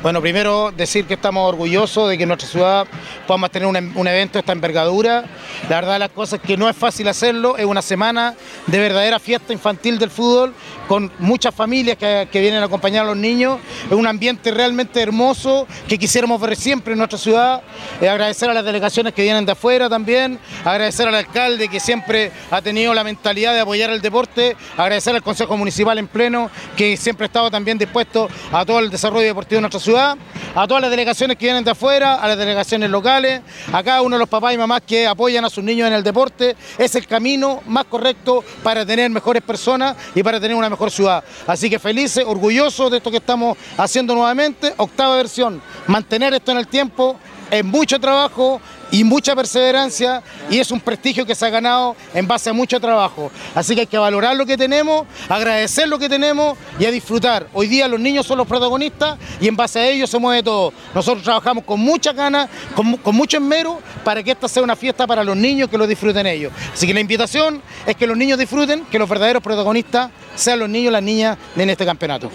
Bueno, 0.00 0.20
primero 0.20 0.70
decir 0.70 1.06
que 1.06 1.14
estamos 1.14 1.48
orgullosos 1.48 2.08
de 2.08 2.16
que 2.16 2.24
nuestra 2.24 2.48
ciudad 2.48 2.86
podamos 3.26 3.50
tener 3.50 3.66
un, 3.66 4.06
evento 4.06 4.34
de 4.34 4.38
esta 4.38 4.52
envergadura. 4.52 5.24
La 5.68 5.80
verdad 5.80 5.98
las 5.98 6.10
cosas 6.10 6.38
es 6.38 6.46
que 6.46 6.56
no 6.56 6.68
es 6.68 6.76
fácil 6.76 7.08
hacerlo, 7.08 7.56
es 7.56 7.64
una 7.64 7.82
semana 7.82 8.36
de 8.68 8.78
verdadera 8.78 9.18
fiesta 9.18 9.52
infantil 9.52 9.98
del 9.98 10.08
fútbol, 10.08 10.54
con 10.86 11.10
muchas 11.18 11.52
familias 11.52 11.96
que, 11.96 12.28
vienen 12.32 12.62
a 12.62 12.66
acompañar 12.66 13.02
a 13.02 13.08
los 13.08 13.16
niños. 13.16 13.58
Es 13.86 13.92
un 13.92 14.06
ambiente 14.06 14.52
realmente 14.52 15.02
hermoso 15.02 15.66
que 15.88 15.98
quisiéramos 15.98 16.40
ver 16.40 16.54
siempre 16.54 16.92
en 16.92 16.98
nuestra 16.98 17.18
ciudad. 17.18 17.62
Eh, 18.00 18.08
agradecer 18.08 18.48
a 18.48 18.54
las 18.54 18.64
delegaciones 18.64 19.12
que 19.12 19.22
vienen 19.22 19.44
de 19.46 19.50
afuera 19.50 19.88
también, 19.88 20.38
agradecer 20.64 21.08
al 21.08 21.14
alcalde 21.16 21.68
que 21.68 21.80
siempre 21.80 22.30
ha 22.52 22.62
tenido 22.62 22.94
la 22.94 23.02
mentalidad 23.02 23.52
de 23.52 23.60
apoyar 23.60 23.90
el 23.90 24.00
deporte, 24.00 24.56
agradecer 24.76 25.16
al 25.16 25.24
Consejo 25.24 25.56
Municipal 25.56 25.98
en 25.98 26.06
pleno 26.06 26.52
que 26.76 26.96
siempre 26.96 27.24
ha 27.24 27.26
estado 27.26 27.50
también 27.50 27.78
dispuesto 27.78 28.28
a 28.52 28.64
todo 28.64 28.78
el 28.78 28.90
desarrollo 28.90 29.26
deportivo 29.26 29.56
de 29.56 29.62
nuestra 29.62 29.80
ciudad 29.80 29.87
a 29.96 30.66
todas 30.66 30.82
las 30.82 30.90
delegaciones 30.90 31.36
que 31.36 31.46
vienen 31.46 31.64
de 31.64 31.70
afuera, 31.70 32.16
a 32.16 32.28
las 32.28 32.36
delegaciones 32.36 32.90
locales, 32.90 33.40
a 33.72 33.82
cada 33.82 34.02
uno 34.02 34.16
de 34.16 34.20
los 34.20 34.28
papás 34.28 34.54
y 34.54 34.58
mamás 34.58 34.82
que 34.86 35.06
apoyan 35.06 35.44
a 35.44 35.50
sus 35.50 35.64
niños 35.64 35.86
en 35.86 35.94
el 35.94 36.02
deporte. 36.02 36.56
Es 36.76 36.94
el 36.94 37.06
camino 37.06 37.62
más 37.66 37.84
correcto 37.84 38.44
para 38.62 38.84
tener 38.84 39.10
mejores 39.10 39.42
personas 39.42 39.96
y 40.14 40.22
para 40.22 40.40
tener 40.40 40.56
una 40.56 40.68
mejor 40.68 40.90
ciudad. 40.90 41.22
Así 41.46 41.70
que 41.70 41.78
felices, 41.78 42.24
orgullosos 42.26 42.90
de 42.90 42.98
esto 42.98 43.10
que 43.10 43.18
estamos 43.18 43.56
haciendo 43.76 44.14
nuevamente. 44.14 44.74
Octava 44.76 45.16
versión, 45.16 45.62
mantener 45.86 46.34
esto 46.34 46.52
en 46.52 46.58
el 46.58 46.68
tiempo 46.68 47.18
es 47.50 47.64
mucho 47.64 47.98
trabajo, 47.98 48.60
y 48.90 49.04
mucha 49.04 49.34
perseverancia 49.34 50.22
y 50.50 50.58
es 50.58 50.70
un 50.70 50.80
prestigio 50.80 51.26
que 51.26 51.34
se 51.34 51.46
ha 51.46 51.50
ganado 51.50 51.96
en 52.14 52.26
base 52.26 52.50
a 52.50 52.52
mucho 52.52 52.80
trabajo. 52.80 53.30
Así 53.54 53.74
que 53.74 53.82
hay 53.82 53.86
que 53.86 53.98
valorar 53.98 54.36
lo 54.36 54.46
que 54.46 54.56
tenemos, 54.56 55.06
agradecer 55.28 55.88
lo 55.88 55.98
que 55.98 56.08
tenemos 56.08 56.56
y 56.78 56.86
a 56.86 56.90
disfrutar. 56.90 57.46
Hoy 57.52 57.66
día 57.68 57.88
los 57.88 58.00
niños 58.00 58.26
son 58.26 58.38
los 58.38 58.46
protagonistas 58.46 59.18
y 59.40 59.48
en 59.48 59.56
base 59.56 59.78
a 59.78 59.88
ellos 59.88 60.10
se 60.10 60.18
mueve 60.18 60.42
todo. 60.42 60.72
Nosotros 60.94 61.24
trabajamos 61.24 61.64
con 61.64 61.80
muchas 61.80 62.14
ganas, 62.14 62.48
con, 62.74 62.98
mucho 63.14 63.38
esmero 63.38 63.80
para 64.04 64.22
que 64.22 64.30
esta 64.30 64.48
sea 64.48 64.62
una 64.62 64.76
fiesta 64.76 65.06
para 65.06 65.24
los 65.24 65.36
niños 65.36 65.68
que 65.68 65.78
lo 65.78 65.86
disfruten 65.86 66.26
ellos. 66.26 66.52
Así 66.72 66.86
que 66.86 66.94
la 66.94 67.00
invitación 67.00 67.62
es 67.86 67.96
que 67.96 68.06
los 68.06 68.16
niños 68.16 68.38
disfruten, 68.38 68.84
que 68.90 68.98
los 68.98 69.08
verdaderos 69.08 69.42
protagonistas 69.42 70.10
sean 70.34 70.60
los 70.60 70.68
niños 70.68 70.90
y 70.90 70.92
las 70.92 71.02
niñas 71.02 71.38
en 71.56 71.70
este 71.70 71.84
campeonato. 71.84 72.30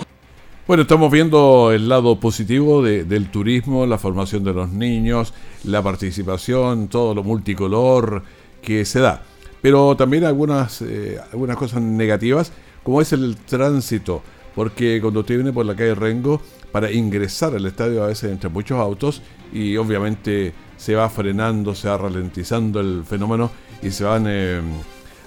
Bueno, 0.65 0.83
estamos 0.83 1.11
viendo 1.11 1.73
el 1.73 1.89
lado 1.89 2.17
positivo 2.21 2.81
del 2.81 3.29
turismo, 3.29 3.85
la 3.85 3.97
formación 3.97 4.45
de 4.45 4.53
los 4.53 4.69
niños, 4.69 5.33
la 5.65 5.81
participación, 5.81 6.87
todo 6.87 7.13
lo 7.13 7.21
multicolor 7.21 8.23
que 8.61 8.85
se 8.85 9.01
da. 9.01 9.23
Pero 9.61 9.97
también 9.97 10.23
algunas, 10.23 10.81
eh, 10.81 11.19
algunas 11.33 11.57
cosas 11.57 11.81
negativas, 11.81 12.53
como 12.81 13.01
es 13.01 13.11
el 13.11 13.35
tránsito, 13.35 14.21
porque 14.55 15.01
cuando 15.01 15.19
usted 15.19 15.35
viene 15.35 15.51
por 15.51 15.65
la 15.65 15.75
calle 15.75 15.95
Rengo, 15.95 16.41
para 16.71 16.89
ingresar 16.89 17.53
al 17.53 17.65
estadio 17.65 18.01
a 18.01 18.07
veces 18.07 18.31
entre 18.31 18.49
muchos 18.49 18.79
autos 18.79 19.21
y 19.51 19.75
obviamente 19.75 20.53
se 20.77 20.95
va 20.95 21.09
frenando, 21.09 21.75
se 21.75 21.89
va 21.89 21.97
ralentizando 21.97 22.79
el 22.79 23.03
fenómeno 23.03 23.51
y 23.81 23.91
se 23.91 24.05
van 24.05 24.27
eh, 24.29 24.61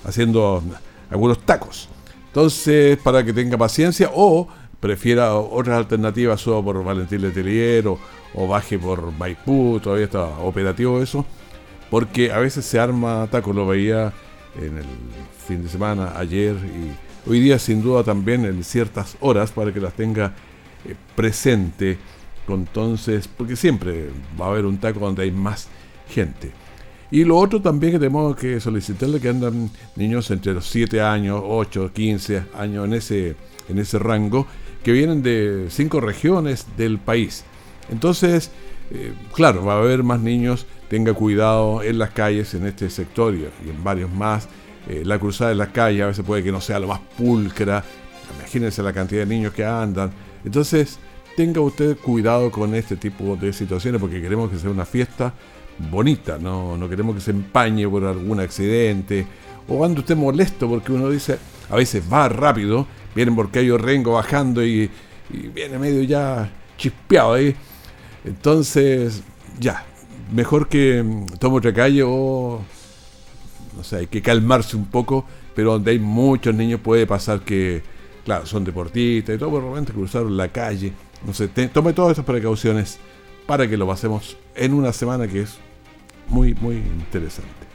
haciendo 0.03 0.63
algunos 1.11 1.41
tacos. 1.41 1.91
Entonces, 2.29 2.99
para 2.99 3.23
que 3.23 3.35
tenga 3.35 3.57
paciencia 3.57 4.11
o 4.15 4.49
prefiera 4.81 5.35
otras 5.35 5.79
alternativas, 5.79 6.41
suba 6.41 6.63
por 6.63 6.83
Valentín 6.85 7.23
Letelier 7.23 7.87
o, 7.87 7.99
baje 8.49 8.79
por 8.79 9.13
Maipú, 9.13 9.81
todavía 9.83 10.05
está 10.05 10.25
operativo 10.25 11.01
eso, 11.03 11.25
porque 11.91 12.33
a 12.33 12.39
veces 12.39 12.65
se 12.65 12.79
arma 12.79 13.27
taco, 13.31 13.53
lo 13.53 13.67
veía 13.67 14.13
en 14.61 14.79
el 14.79 14.85
fin 15.47 15.63
de 15.63 15.69
semana, 15.69 16.13
ayer 16.17 16.55
y 16.55 17.31
hoy 17.31 17.41
día 17.41 17.59
sin 17.59 17.83
duda 17.83 18.05
también 18.05 18.45
en 18.45 18.63
ciertas 18.63 19.17
horas 19.21 19.53
para 19.53 19.73
que 19.73 19.81
las 19.81 19.95
tenga 19.95 20.35
eh, 20.85 20.95
presente, 21.15 21.99
entonces, 22.49 23.29
porque 23.29 23.57
siempre 23.57 24.11
va 24.41 24.47
a 24.47 24.49
haber 24.51 24.67
un 24.67 24.79
taco 24.79 25.01
donde 25.01 25.23
hay 25.23 25.33
más 25.33 25.69
gente. 26.09 26.53
Y 27.11 27.25
lo 27.25 27.37
otro 27.39 27.61
también 27.63 27.93
que 27.93 27.99
tenemos 27.99 28.37
que 28.37 28.61
solicitarle 28.61 29.21
que 29.21 29.29
andan 29.29 29.71
niños 29.95 30.31
entre 30.31 30.55
los 30.55 30.67
7 30.67 31.01
años, 31.01 31.41
8, 31.45 31.91
15 31.93 32.43
años 32.55 32.85
en 32.85 32.95
ese, 32.95 33.37
en 33.69 33.79
ese 33.79 33.99
rango, 33.99 34.47
que 34.87 34.93
vienen 34.93 35.21
de 35.21 35.67
cinco 35.69 36.01
regiones 36.01 36.65
del 36.77 37.01
país. 37.01 37.43
Entonces, 37.91 38.53
eh, 38.93 39.13
claro, 39.33 39.65
va 39.65 39.73
a 39.75 39.79
haber 39.79 40.05
más 40.05 40.21
niños, 40.21 40.65
tenga 40.89 41.13
cuidado 41.13 41.83
en 41.83 41.99
las 41.99 42.11
calles, 42.11 42.55
en 42.55 42.65
este 42.67 42.89
sector 42.89 43.35
y, 43.35 43.49
en 43.69 43.83
varios 43.83 44.13
más. 44.13 44.47
Eh, 44.89 45.03
la 45.05 45.19
cruzada 45.19 45.51
de 45.51 45.57
las 45.57 45.71
calles 45.71 46.03
a 46.05 46.07
veces 46.07 46.25
puede 46.25 46.45
que 46.45 46.53
no 46.53 46.61
sea 46.61 46.79
lo 46.79 46.87
más 46.87 47.01
pulcra. 47.19 47.83
Imagínense 48.39 48.81
la 48.81 48.93
cantidad 48.93 49.23
de 49.23 49.27
niños 49.27 49.53
que 49.55 49.65
andan. 49.65 50.13
Entonces, 50.45 51.01
tenga 51.37 51.61
usted 51.61 51.97
cuidado 51.97 52.53
con 52.53 52.73
este 52.77 52.95
tipo 52.95 53.35
de 53.35 53.53
situaciones 53.53 54.01
porque 54.01 54.23
queremos 54.23 54.53
que 54.53 54.57
sea 54.57 54.71
una 54.71 54.85
fiesta 54.85 55.35
bonita, 55.91 56.39
no, 56.39 56.77
no 56.77 56.89
queremos 56.89 57.17
que 57.17 57.23
se 57.23 57.33
empañe 57.33 57.89
por 57.89 58.05
algún 58.05 58.39
accidente 58.39 59.27
o 59.67 59.85
ande 59.85 59.99
usted 59.99 60.17
molesto 60.17 60.69
porque 60.69 60.93
uno 60.93 61.11
dice, 61.11 61.41
a 61.69 61.75
veces 61.75 62.05
va 62.11 62.29
rápido 62.29 62.87
vienen 63.17 63.35
porque 63.35 63.61
hay 63.61 63.71
Rengo 63.71 64.13
bajando 64.13 64.65
y, 64.65 64.89
viene 65.53 65.79
medio 65.79 66.03
ya 66.03 66.49
chispeado 66.77 67.33
ahí. 67.33 67.57
Entonces, 68.25 69.23
ya, 69.59 69.85
mejor 70.33 70.69
que 70.69 71.03
mm, 71.03 71.27
tome 71.39 71.57
otra 71.57 71.73
calle 71.73 72.03
o, 72.05 72.61
no 73.77 73.83
sé, 73.83 73.97
hay 73.97 74.07
que 74.07 74.23
calmarse 74.23 74.77
un 74.77 74.87
poco, 74.87 75.25
pero 75.55 75.73
donde 75.73 75.93
hay 75.93 75.99
muchos 75.99 76.55
niños 76.55 76.81
puede 76.81 77.07
pasar 77.07 77.41
que, 77.41 77.83
claro, 78.25 78.47
son 78.47 78.65
deportistas 78.65 79.35
y 79.35 79.39
todo, 79.39 79.51
por 79.51 79.65
repente 79.65 79.93
cruzaron 79.93 80.37
la 80.37 80.49
calle. 80.49 80.93
No 81.27 81.33
sé, 81.33 81.49
tome 81.49 81.93
todas 81.93 82.11
estas 82.13 82.27
precauciones 82.27 82.99
para 83.47 83.67
que 83.69 83.77
lo 83.77 83.87
pasemos 83.87 84.37
en 84.55 84.75
una 84.75 84.93
semana 84.93 85.27
que 85.27 85.43
es 85.43 85.57
muy, 86.29 86.55
muy 86.55 86.77
interesante. 86.77 87.67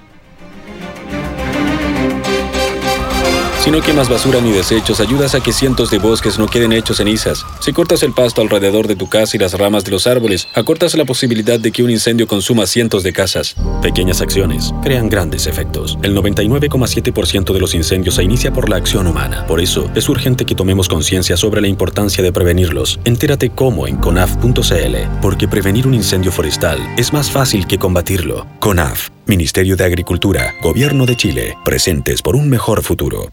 Si 3.62 3.70
no 3.70 3.80
quemas 3.80 4.10
basura 4.10 4.42
ni 4.42 4.52
desechos, 4.52 5.00
ayudas 5.00 5.36
a 5.36 5.40
que 5.40 5.54
cientos 5.54 5.92
de 5.92 6.00
bosques 6.00 6.40
no 6.40 6.48
queden 6.48 6.74
hechos 6.74 6.98
cenizas. 6.98 7.46
Si 7.60 7.72
cortas 7.72 8.02
el 8.02 8.12
pasto 8.12 8.42
alrededor 8.42 8.88
de 8.88 8.96
tu 8.96 9.08
casa 9.08 9.38
y 9.38 9.40
las 9.40 9.54
ramas 9.54 9.84
de 9.84 9.92
los 9.92 10.08
árboles, 10.08 10.48
acortas 10.56 10.96
la 10.96 11.06
posibilidad 11.06 11.60
de 11.60 11.72
que 11.72 11.84
un 11.84 11.92
incendio 11.92 12.26
consuma 12.26 12.66
cientos 12.66 13.04
de 13.04 13.14
casas. 13.14 13.56
Pequeñas 13.84 14.20
acciones 14.20 14.74
crean 14.82 15.10
grandes 15.10 15.46
efectos. 15.46 16.00
El 16.02 16.18
99,7% 16.18 17.54
de 17.54 17.60
los 17.60 17.76
incendios 17.76 18.16
se 18.16 18.24
inicia 18.24 18.52
por 18.52 18.68
la 18.68 18.78
acción 18.78 19.06
humana. 19.06 19.46
Por 19.46 19.62
eso, 19.62 19.92
es 19.94 20.10
urgente 20.10 20.44
que 20.44 20.56
tomemos 20.56 20.90
conciencia 20.90 21.38
sobre 21.38 21.62
la 21.62 21.68
importancia 21.68 22.24
de 22.24 22.34
prevenirlos. 22.34 23.00
Entérate 23.06 23.52
cómo 23.52 23.86
en 23.86 23.98
conaf.cl, 23.98 24.96
porque 25.22 25.48
prevenir 25.48 25.86
un 25.86 25.94
incendio 25.94 26.32
forestal 26.32 26.80
es 26.98 27.14
más 27.14 27.30
fácil 27.30 27.68
que 27.68 27.78
combatirlo. 27.78 28.48
CONAF, 28.60 29.10
Ministerio 29.28 29.76
de 29.76 29.86
Agricultura, 29.86 30.56
Gobierno 30.64 31.06
de 31.06 31.16
Chile, 31.16 31.58
presentes 31.64 32.24
por 32.24 32.36
un 32.36 32.50
mejor 32.50 32.82
futuro. 32.82 33.32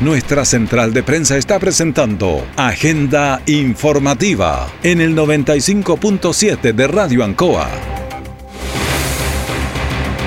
Nuestra 0.00 0.44
central 0.44 0.92
de 0.92 1.02
prensa 1.02 1.38
está 1.38 1.58
presentando 1.58 2.44
Agenda 2.54 3.40
Informativa 3.46 4.70
en 4.82 5.00
el 5.00 5.16
95.7 5.16 6.74
de 6.74 6.86
Radio 6.86 7.24
Ancoa. 7.24 7.66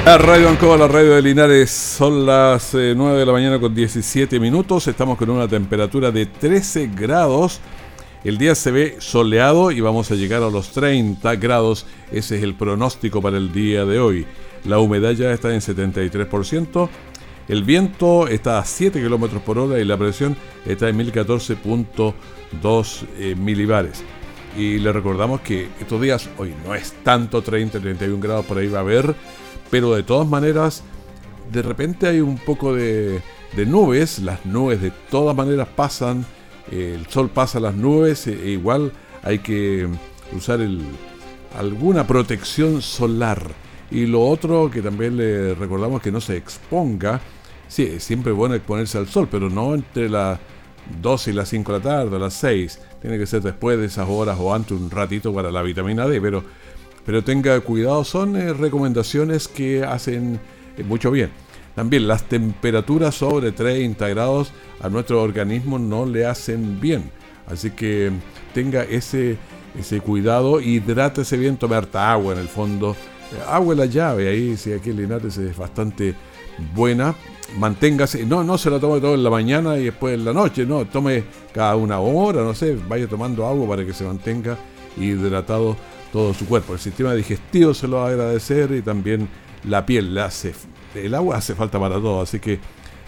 La 0.06 0.18
Radio 0.18 0.50
Ancoa, 0.50 0.76
la 0.76 0.88
radio 0.88 1.14
de 1.14 1.22
Linares, 1.22 1.70
son 1.70 2.26
las 2.26 2.74
9 2.74 2.92
eh, 2.98 3.20
de 3.20 3.26
la 3.28 3.32
mañana 3.32 3.60
con 3.60 3.76
17 3.76 4.40
minutos. 4.40 4.88
Estamos 4.88 5.20
con 5.20 5.30
una 5.30 5.48
temperatura 5.48 6.10
de 6.10 6.26
13 6.26 6.88
grados. 6.88 7.60
El 8.24 8.40
día 8.40 8.56
se 8.56 8.72
ve 8.72 8.96
soleado 8.98 9.70
y 9.70 9.82
vamos 9.82 10.10
a 10.10 10.16
llegar 10.16 10.42
a 10.42 10.50
los 10.50 10.72
30 10.72 11.36
grados. 11.36 11.86
Ese 12.12 12.38
es 12.38 12.44
el 12.44 12.56
pronóstico 12.56 13.22
para 13.22 13.38
el 13.38 13.54
día 13.54 13.86
de 13.86 14.00
hoy. 14.00 14.26
La 14.66 14.80
humedad 14.80 15.12
ya 15.12 15.32
está 15.32 15.54
en 15.54 15.62
73%. 15.62 16.90
El 17.50 17.64
viento 17.64 18.28
está 18.28 18.60
a 18.60 18.64
7 18.64 19.02
km 19.02 19.40
por 19.40 19.58
hora 19.58 19.80
y 19.80 19.86
la 19.86 19.98
presión 19.98 20.38
está 20.68 20.88
en 20.88 21.00
1014.2 21.00 23.06
eh, 23.18 23.36
milibares. 23.36 24.04
Y 24.56 24.78
le 24.78 24.94
recordamos 24.94 25.42
que 25.42 25.68
estos 25.80 26.00
días, 26.00 26.30
hoy 26.38 26.54
no 26.64 26.76
es 26.76 26.94
tanto 27.04 27.42
30, 27.42 27.80
31 27.80 28.22
grados, 28.22 28.46
por 28.46 28.60
ahí 28.60 28.68
va 28.68 28.78
a 28.78 28.82
haber, 28.82 29.16
pero 29.72 29.96
de 29.96 30.04
todas 30.04 30.28
maneras, 30.28 30.84
de 31.52 31.64
repente 31.64 32.08
hay 32.08 32.22
un 32.22 32.38
poco 32.38 32.76
de, 32.76 33.20
nubes, 33.66 34.20
las 34.20 34.46
nubes 34.46 34.80
de 34.80 34.92
todas 35.10 35.36
maneras 35.36 35.68
pasan, 35.76 36.28
el 36.72 37.08
sol 37.08 37.30
pasa 37.30 37.60
las 37.60 37.74
nubes, 37.74 38.28
e, 38.28 38.52
igual 38.52 38.92
hay 39.24 39.40
que 39.40 39.88
usar 40.38 40.60
alguna 41.58 42.06
protección 42.06 42.84
solar. 42.84 43.42
Y 43.90 44.06
lo 44.06 44.22
otro 44.22 44.70
que 44.70 44.84
también 44.84 45.18
le 45.18 45.56
recordamos 45.56 46.00
que 46.00 46.12
no 46.12 46.22
se 46.22 46.38
exponga 46.38 47.20
Sí, 47.70 47.84
es 47.84 48.04
siempre 48.04 48.32
bueno 48.32 48.56
exponerse 48.56 48.98
al 48.98 49.08
sol, 49.08 49.28
pero 49.30 49.48
no 49.48 49.76
entre 49.76 50.10
las 50.10 50.40
12 51.02 51.30
y 51.30 51.34
las 51.34 51.50
5 51.50 51.72
de 51.72 51.78
la 51.78 51.84
tarde, 51.84 52.20
las 52.20 52.34
6. 52.34 52.80
Tiene 53.00 53.20
que 53.20 53.28
ser 53.28 53.44
después 53.44 53.78
de 53.78 53.86
esas 53.86 54.10
horas 54.10 54.38
o 54.40 54.54
antes 54.54 54.72
un 54.72 54.90
ratito 54.90 55.34
para 55.34 55.52
la 55.52 55.62
vitamina 55.62 56.08
D, 56.08 56.20
pero, 56.20 56.44
pero 57.06 57.24
tenga 57.24 57.58
cuidado, 57.62 58.04
son 58.04 58.36
eh, 58.36 58.54
recomendaciones 58.54 59.48
que 59.48 59.84
hacen 59.84 60.40
eh, 60.78 60.84
mucho 60.84 61.12
bien. 61.12 61.30
También 61.76 62.08
las 62.08 62.24
temperaturas 62.24 63.14
sobre 63.14 63.52
30 63.52 64.08
grados 64.10 64.52
a 64.82 64.90
nuestro 64.90 65.22
organismo 65.22 65.78
no 65.78 66.08
le 66.08 66.26
hacen 66.26 66.82
bien. 66.82 67.12
Así 67.46 67.70
que 67.70 68.12
tenga 68.56 68.84
ese, 68.84 69.38
ese 69.80 70.02
cuidado, 70.02 70.60
hidrátese 70.60 71.38
bien, 71.38 71.56
tome 71.56 71.76
harta 71.76 72.12
agua 72.12 72.34
en 72.34 72.40
el 72.40 72.48
fondo. 72.48 72.96
Eh, 73.32 73.44
agua 73.48 73.74
en 73.74 73.80
la 73.80 73.86
llave, 73.86 74.28
ahí 74.28 74.58
si 74.58 74.74
aquí 74.74 74.90
el 74.90 75.00
es 75.12 75.56
bastante 75.56 76.16
buena 76.74 77.16
manténgase, 77.58 78.26
no, 78.26 78.44
no 78.44 78.58
se 78.58 78.70
lo 78.70 78.80
tome 78.80 79.00
todo 79.00 79.16
en 79.16 79.24
la 79.24 79.30
mañana 79.30 79.78
y 79.78 79.86
después 79.86 80.14
en 80.14 80.26
la 80.26 80.34
noche, 80.34 80.66
no, 80.66 80.86
tome 80.86 81.24
cada 81.54 81.76
una 81.76 82.00
hora, 82.00 82.42
no 82.42 82.54
sé, 82.54 82.76
vaya 82.88 83.08
tomando 83.08 83.46
agua 83.46 83.68
para 83.68 83.86
que 83.86 83.94
se 83.94 84.04
mantenga 84.04 84.58
hidratado 84.98 85.76
todo 86.12 86.34
su 86.34 86.46
cuerpo. 86.46 86.74
El 86.74 86.80
sistema 86.80 87.14
digestivo 87.14 87.74
se 87.74 87.88
lo 87.88 87.98
va 87.98 88.08
a 88.08 88.10
agradecer 88.10 88.72
y 88.72 88.82
también 88.82 89.28
la 89.64 89.86
piel 89.86 90.14
le 90.14 90.22
hace, 90.22 90.54
el 90.96 91.14
agua 91.16 91.38
hace 91.38 91.56
falta 91.56 91.80
para 91.80 91.96
todo, 91.96 92.22
así 92.22 92.40
que 92.40 92.60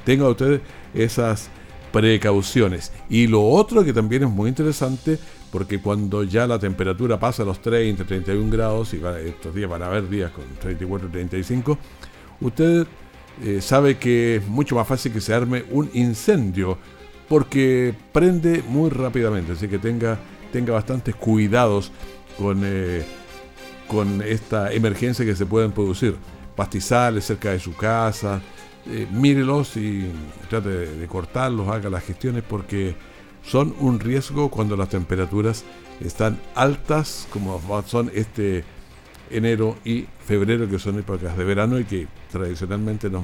tenga 0.05 0.27
usted 0.27 0.61
esas 0.93 1.49
precauciones. 1.91 2.91
Y 3.09 3.27
lo 3.27 3.43
otro 3.43 3.83
que 3.83 3.93
también 3.93 4.23
es 4.23 4.29
muy 4.29 4.49
interesante, 4.49 5.19
porque 5.51 5.79
cuando 5.79 6.23
ya 6.23 6.47
la 6.47 6.57
temperatura 6.57 7.19
pasa 7.19 7.43
a 7.43 7.45
los 7.45 7.61
30, 7.61 8.05
31 8.05 8.49
grados, 8.49 8.93
y 8.93 9.01
estos 9.27 9.53
días 9.53 9.69
van 9.69 9.83
a 9.83 9.87
haber 9.87 10.09
días 10.09 10.31
con 10.31 10.45
34, 10.59 11.09
35, 11.09 11.77
usted 12.39 12.87
eh, 13.43 13.61
sabe 13.61 13.97
que 13.97 14.37
es 14.37 14.47
mucho 14.47 14.75
más 14.75 14.87
fácil 14.87 15.11
que 15.11 15.21
se 15.21 15.33
arme 15.33 15.63
un 15.71 15.89
incendio 15.93 16.77
porque 17.27 17.95
prende 18.11 18.61
muy 18.67 18.89
rápidamente, 18.89 19.53
así 19.53 19.67
que 19.67 19.79
tenga, 19.79 20.19
tenga 20.51 20.73
bastantes 20.73 21.15
cuidados 21.15 21.91
con, 22.37 22.61
eh, 22.63 23.05
con 23.87 24.21
esta 24.21 24.73
emergencia 24.73 25.25
que 25.25 25.35
se 25.35 25.45
pueden 25.45 25.71
producir. 25.71 26.15
Pastizales 26.55 27.25
cerca 27.25 27.51
de 27.51 27.59
su 27.59 27.73
casa, 27.75 28.41
eh, 28.85 29.07
mírelos 29.11 29.77
y 29.77 30.11
trate 30.49 30.69
de, 30.69 31.07
cortarlos, 31.07 31.67
haga 31.69 31.89
las 31.89 32.03
gestiones 32.03 32.43
porque 32.43 32.95
son 33.43 33.73
un 33.79 33.99
riesgo 33.99 34.49
cuando 34.49 34.75
las 34.75 34.89
temperaturas 34.89 35.63
están 35.99 36.39
altas 36.55 37.27
como 37.31 37.61
son 37.85 38.11
este 38.13 38.63
enero 39.29 39.77
y 39.85 40.05
febrero, 40.25 40.67
que 40.67 40.79
son 40.79 40.99
épocas 40.99 41.37
de 41.37 41.43
verano 41.43 41.79
y 41.79 41.85
que 41.85 42.07
tradicionalmente 42.31 43.09
nos 43.09 43.23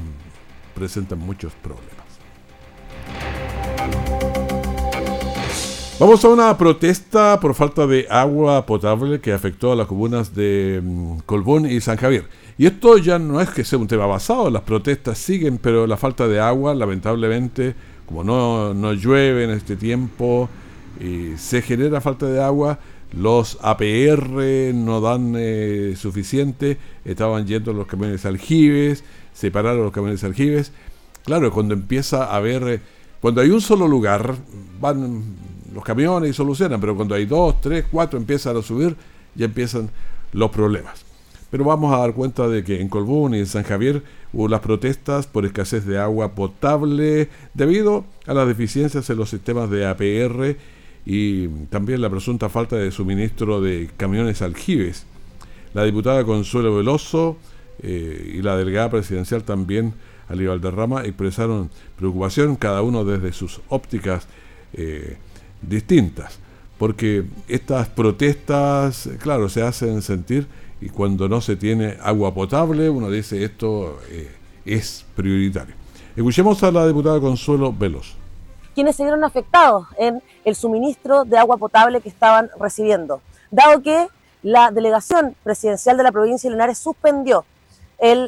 presentan 0.75 1.19
muchos 1.19 1.53
problemas. 1.53 2.07
Vamos 5.99 6.23
a 6.23 6.27
una 6.29 6.55
protesta 6.55 7.39
por 7.39 7.55
falta 7.55 7.87
de 7.87 8.05
agua 8.07 8.67
potable 8.67 9.19
que 9.19 9.33
afectó 9.33 9.71
a 9.71 9.75
las 9.75 9.87
comunas 9.87 10.35
de 10.35 10.79
mm, 10.83 11.19
Colbún 11.25 11.65
y 11.65 11.81
San 11.81 11.97
Javier. 11.97 12.25
Y 12.55 12.67
esto 12.67 12.99
ya 12.99 13.17
no 13.17 13.41
es 13.41 13.49
que 13.49 13.63
sea 13.63 13.79
un 13.79 13.87
tema 13.87 14.05
basado, 14.05 14.51
las 14.51 14.61
protestas 14.61 15.17
siguen, 15.17 15.57
pero 15.57 15.87
la 15.87 15.97
falta 15.97 16.27
de 16.27 16.39
agua, 16.39 16.75
lamentablemente, 16.75 17.73
como 18.05 18.23
no, 18.23 18.75
no 18.75 18.93
llueve 18.93 19.45
en 19.45 19.49
este 19.49 19.75
tiempo, 19.75 20.47
y 20.99 21.35
se 21.37 21.63
genera 21.63 21.99
falta 21.99 22.27
de 22.27 22.43
agua, 22.43 22.77
los 23.13 23.57
APR 23.61 24.73
no 24.73 25.01
dan 25.01 25.33
eh, 25.37 25.95
suficiente, 25.97 26.77
estaban 27.05 27.47
yendo 27.47 27.73
los 27.73 27.87
camiones 27.87 28.25
aljibes, 28.25 29.03
separaron 29.33 29.83
los 29.83 29.93
camiones 29.93 30.23
aljibes. 30.23 30.71
Claro, 31.23 31.51
cuando 31.51 31.73
empieza 31.73 32.25
a 32.25 32.35
haber, 32.35 32.63
eh, 32.67 32.81
cuando 33.21 33.41
hay 33.41 33.49
un 33.49 33.61
solo 33.61 33.87
lugar, 33.87 34.35
van 34.79 35.23
los 35.73 35.83
camiones 35.83 36.31
y 36.31 36.33
solucionan, 36.33 36.79
pero 36.79 36.95
cuando 36.95 37.15
hay 37.15 37.25
dos, 37.25 37.61
tres, 37.61 37.85
cuatro, 37.89 38.17
empiezan 38.17 38.57
a 38.57 38.61
subir, 38.61 38.95
ya 39.35 39.45
empiezan 39.45 39.89
los 40.33 40.49
problemas. 40.51 41.05
Pero 41.49 41.63
vamos 41.63 41.93
a 41.93 41.99
dar 41.99 42.13
cuenta 42.13 42.47
de 42.49 42.63
que 42.63 42.81
en 42.81 42.89
Colbún 42.89 43.33
y 43.33 43.39
en 43.39 43.45
San 43.45 43.63
Javier 43.63 44.03
hubo 44.33 44.49
las 44.49 44.59
protestas 44.59 45.27
por 45.27 45.45
escasez 45.45 45.85
de 45.85 45.97
agua 45.97 46.35
potable 46.35 47.29
debido 47.53 48.05
a 48.25 48.33
las 48.33 48.47
deficiencias 48.47 49.09
en 49.09 49.17
los 49.17 49.29
sistemas 49.29 49.69
de 49.69 49.85
APR 49.85 50.57
y 51.09 51.47
también 51.69 52.01
la 52.01 52.09
presunta 52.09 52.49
falta 52.49 52.75
de 52.75 52.91
suministro 52.91 53.61
de 53.61 53.89
camiones 53.95 54.41
aljibes. 54.41 55.05
La 55.73 55.85
diputada 55.85 56.25
Consuelo 56.25 56.75
Veloso 56.75 57.37
eh, 57.81 58.33
y 58.35 58.41
la 58.41 58.57
delegada 58.57 58.91
presidencial 58.91 59.43
también, 59.43 59.93
Ali 60.27 60.47
Valderrama, 60.47 61.05
expresaron 61.05 61.69
preocupación, 61.95 62.57
cada 62.57 62.81
uno 62.81 63.05
desde 63.05 63.31
sus 63.31 63.61
ópticas 63.69 64.27
eh, 64.73 65.15
distintas, 65.61 66.39
porque 66.77 67.23
estas 67.47 67.87
protestas, 67.87 69.09
claro, 69.21 69.47
se 69.47 69.61
hacen 69.61 70.01
sentir 70.01 70.45
y 70.81 70.89
cuando 70.89 71.29
no 71.29 71.39
se 71.39 71.55
tiene 71.55 71.95
agua 72.01 72.33
potable, 72.33 72.89
uno 72.89 73.09
dice 73.09 73.45
esto 73.45 73.97
eh, 74.09 74.29
es 74.65 75.05
prioritario. 75.15 75.73
Escuchemos 76.17 76.61
a 76.63 76.71
la 76.73 76.85
diputada 76.85 77.21
Consuelo 77.21 77.71
Veloso 77.71 78.26
quienes 78.77 78.95
se 78.95 79.01
vieron 79.01 79.23
afectados 79.23 79.87
en 79.97 80.21
el 80.45 80.55
suministro 80.55 81.25
de 81.25 81.39
agua 81.39 81.57
potable 81.57 81.99
que 81.99 82.09
estaban 82.09 82.51
recibiendo, 82.59 83.21
dado 83.49 83.81
que 83.81 84.07
la 84.43 84.69
delegación 84.69 85.35
presidencial 85.43 85.97
de 85.97 86.03
la 86.03 86.11
provincia 86.11 86.47
de 86.47 86.53
Linares 86.53 86.77
suspendió 86.77 87.43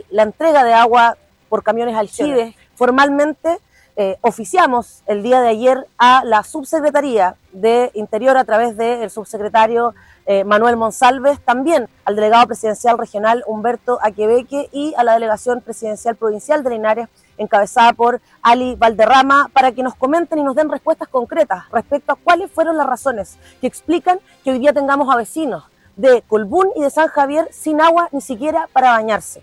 la 0.10 0.24
entrega 0.24 0.64
de 0.64 0.74
agua 0.74 1.18
por 1.50 1.62
camiones 1.62 1.96
aljibes. 1.96 2.56
Formalmente 2.74 3.60
eh, 3.96 4.18
oficiamos 4.22 5.04
el 5.06 5.22
día 5.22 5.40
de 5.40 5.50
ayer 5.50 5.86
a 6.00 6.24
la 6.26 6.42
subsecretaría 6.42 7.36
de 7.54 7.92
Interior 7.94 8.36
a 8.36 8.44
través 8.44 8.76
del 8.76 9.12
subsecretario 9.12 9.94
eh, 10.30 10.44
Manuel 10.44 10.78
Monsalves, 10.78 11.40
también 11.40 11.90
al 12.06 12.16
delegado 12.16 12.46
presidencial 12.46 13.00
regional 13.00 13.44
Humberto 13.48 13.98
Aquebeque 14.04 14.70
y 14.72 14.94
a 14.96 15.04
la 15.04 15.14
delegación 15.14 15.60
presidencial 15.62 16.16
provincial 16.16 16.64
de 16.64 16.70
Linares 16.70 17.08
encabezada 17.40 17.94
por 17.94 18.22
Ali 18.44 18.76
Valderrama, 18.76 19.50
para 19.52 19.72
que 19.72 19.82
nos 19.82 19.96
comenten 19.96 20.38
y 20.38 20.44
nos 20.44 20.56
den 20.56 20.70
respuestas 20.70 21.08
concretas 21.08 21.64
respecto 21.72 22.12
a 22.12 22.16
cuáles 22.16 22.52
fueron 22.52 22.78
las 22.78 22.86
razones 22.86 23.40
que 23.60 23.66
explican 23.66 24.20
que 24.44 24.52
hoy 24.52 24.60
día 24.60 24.72
tengamos 24.72 25.12
a 25.12 25.18
vecinos 25.18 25.64
de 25.96 26.24
Colbún 26.28 26.68
y 26.76 26.82
de 26.84 26.92
San 26.92 27.08
Javier 27.08 27.48
sin 27.50 27.82
agua 27.82 28.08
ni 28.12 28.22
siquiera 28.22 28.70
para 28.72 28.92
bañarse. 28.92 29.42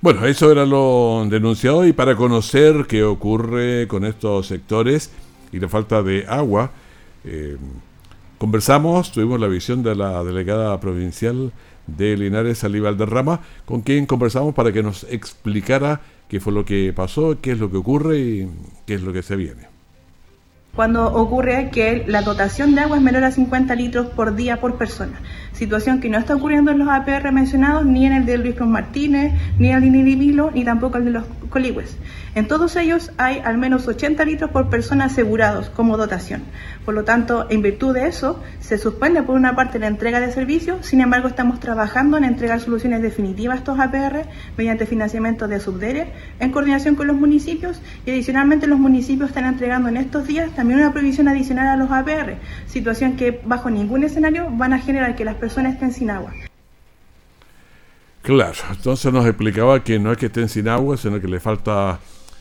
Bueno, 0.00 0.24
eso 0.24 0.50
era 0.50 0.64
lo 0.64 1.26
denunciado 1.28 1.84
y 1.84 1.92
para 1.92 2.16
conocer 2.16 2.86
qué 2.88 3.04
ocurre 3.04 3.86
con 3.86 4.06
estos 4.06 4.46
sectores 4.46 5.10
y 5.52 5.60
la 5.60 5.68
falta 5.68 6.02
de 6.02 6.24
agua, 6.26 6.70
eh, 7.22 7.58
conversamos, 8.38 9.12
tuvimos 9.12 9.40
la 9.40 9.48
visión 9.48 9.82
de 9.82 9.94
la 9.94 10.22
delegada 10.24 10.78
provincial 10.80 11.52
de 11.86 12.16
Linares, 12.16 12.64
Alíbal 12.64 12.96
de 12.96 13.06
Rama, 13.06 13.40
con 13.64 13.82
quien 13.82 14.06
conversamos 14.06 14.54
para 14.54 14.72
que 14.72 14.82
nos 14.82 15.04
explicara 15.04 16.00
qué 16.28 16.40
fue 16.40 16.52
lo 16.52 16.64
que 16.64 16.92
pasó, 16.94 17.38
qué 17.40 17.52
es 17.52 17.58
lo 17.58 17.70
que 17.70 17.76
ocurre 17.76 18.18
y 18.18 18.50
qué 18.86 18.94
es 18.94 19.02
lo 19.02 19.12
que 19.12 19.22
se 19.22 19.36
viene. 19.36 19.76
Cuando 20.74 21.06
ocurre 21.14 21.70
que 21.72 22.04
la 22.06 22.20
dotación 22.20 22.74
de 22.74 22.82
agua 22.82 22.98
es 22.98 23.02
menor 23.02 23.24
a 23.24 23.30
50 23.30 23.74
litros 23.76 24.08
por 24.08 24.36
día 24.36 24.60
por 24.60 24.76
persona, 24.76 25.20
situación 25.56 26.00
que 26.00 26.10
no 26.10 26.18
está 26.18 26.36
ocurriendo 26.36 26.70
en 26.70 26.78
los 26.78 26.88
APR 26.88 27.32
mencionados, 27.32 27.84
ni 27.86 28.06
en 28.06 28.12
el 28.12 28.26
de 28.26 28.38
Luis 28.38 28.54
Cruz 28.54 28.68
Martínez, 28.68 29.32
ni 29.58 29.70
en 29.70 29.76
el 29.76 29.80
de 29.80 29.90
Nidivilo, 29.90 30.50
ni 30.52 30.64
tampoco 30.64 30.98
el 30.98 31.06
de 31.06 31.10
los 31.10 31.24
Coligües. 31.48 31.96
En 32.34 32.48
todos 32.48 32.76
ellos 32.76 33.12
hay 33.16 33.40
al 33.42 33.56
menos 33.56 33.88
80 33.88 34.22
litros 34.26 34.50
por 34.50 34.68
persona 34.68 35.06
asegurados 35.06 35.70
como 35.70 35.96
dotación. 35.96 36.42
Por 36.84 36.94
lo 36.94 37.04
tanto, 37.04 37.46
en 37.48 37.62
virtud 37.62 37.94
de 37.94 38.08
eso, 38.08 38.42
se 38.60 38.76
suspende 38.76 39.22
por 39.22 39.36
una 39.36 39.56
parte 39.56 39.78
la 39.78 39.86
entrega 39.86 40.20
de 40.20 40.30
servicios, 40.30 40.84
sin 40.84 41.00
embargo 41.00 41.28
estamos 41.28 41.60
trabajando 41.60 42.18
en 42.18 42.24
entregar 42.24 42.60
soluciones 42.60 43.00
definitivas 43.00 43.56
a 43.56 43.58
estos 43.60 43.80
APR 43.80 44.26
mediante 44.58 44.84
financiamiento 44.84 45.48
de 45.48 45.60
Subdere 45.60 46.12
en 46.38 46.52
coordinación 46.52 46.94
con 46.94 47.06
los 47.06 47.16
municipios 47.16 47.80
y 48.04 48.10
adicionalmente 48.10 48.66
los 48.66 48.78
municipios 48.78 49.30
están 49.30 49.46
entregando 49.46 49.88
en 49.88 49.96
estos 49.96 50.26
días 50.26 50.50
también 50.50 50.80
una 50.80 50.92
previsión 50.92 51.28
adicional 51.28 51.68
a 51.68 51.76
los 51.76 51.90
APR, 51.90 52.36
situación 52.66 53.16
que 53.16 53.40
bajo 53.46 53.70
ningún 53.70 54.04
escenario 54.04 54.48
van 54.50 54.74
a 54.74 54.78
generar 54.78 55.16
que 55.16 55.24
las 55.24 55.36
personas 55.36 55.45
estén 55.46 55.92
sin 55.92 56.10
agua. 56.10 56.32
Claro, 58.22 58.58
entonces 58.70 59.12
nos 59.12 59.24
explicaba 59.26 59.82
que 59.84 59.98
no 59.98 60.10
es 60.12 60.18
que 60.18 60.26
estén 60.26 60.48
sin 60.48 60.68
agua, 60.68 60.96
sino 60.96 61.20
que 61.20 61.28
le 61.28 61.38
falta 61.40 62.00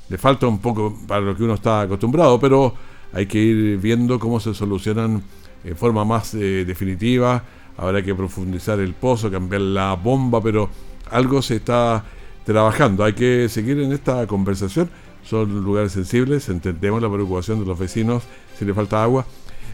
le 0.09 0.17
falta 0.17 0.47
un 0.47 0.59
poco 0.59 0.95
para 1.07 1.21
lo 1.21 1.35
que 1.35 1.43
uno 1.43 1.55
está 1.55 1.81
acostumbrado, 1.81 2.39
pero 2.39 2.73
hay 3.13 3.25
que 3.25 3.39
ir 3.39 3.77
viendo 3.79 4.19
cómo 4.19 4.39
se 4.39 4.53
solucionan 4.53 5.23
en 5.63 5.75
forma 5.75 6.05
más 6.05 6.33
eh, 6.35 6.63
definitiva. 6.65 7.43
Habrá 7.77 8.01
que 8.03 8.13
profundizar 8.13 8.79
el 8.79 8.93
pozo, 8.93 9.31
cambiar 9.31 9.61
la 9.61 9.93
bomba, 9.95 10.41
pero 10.41 10.69
algo 11.11 11.41
se 11.41 11.57
está 11.57 12.03
trabajando. 12.45 13.03
Hay 13.03 13.13
que 13.13 13.49
seguir 13.49 13.79
en 13.79 13.91
esta 13.91 14.27
conversación. 14.27 14.89
Son 15.23 15.63
lugares 15.63 15.91
sensibles, 15.91 16.49
entendemos 16.49 17.01
la 17.01 17.11
preocupación 17.11 17.59
de 17.59 17.65
los 17.65 17.79
vecinos 17.79 18.23
si 18.57 18.63
le 18.63 18.73
falta 18.73 19.01
agua. 19.01 19.25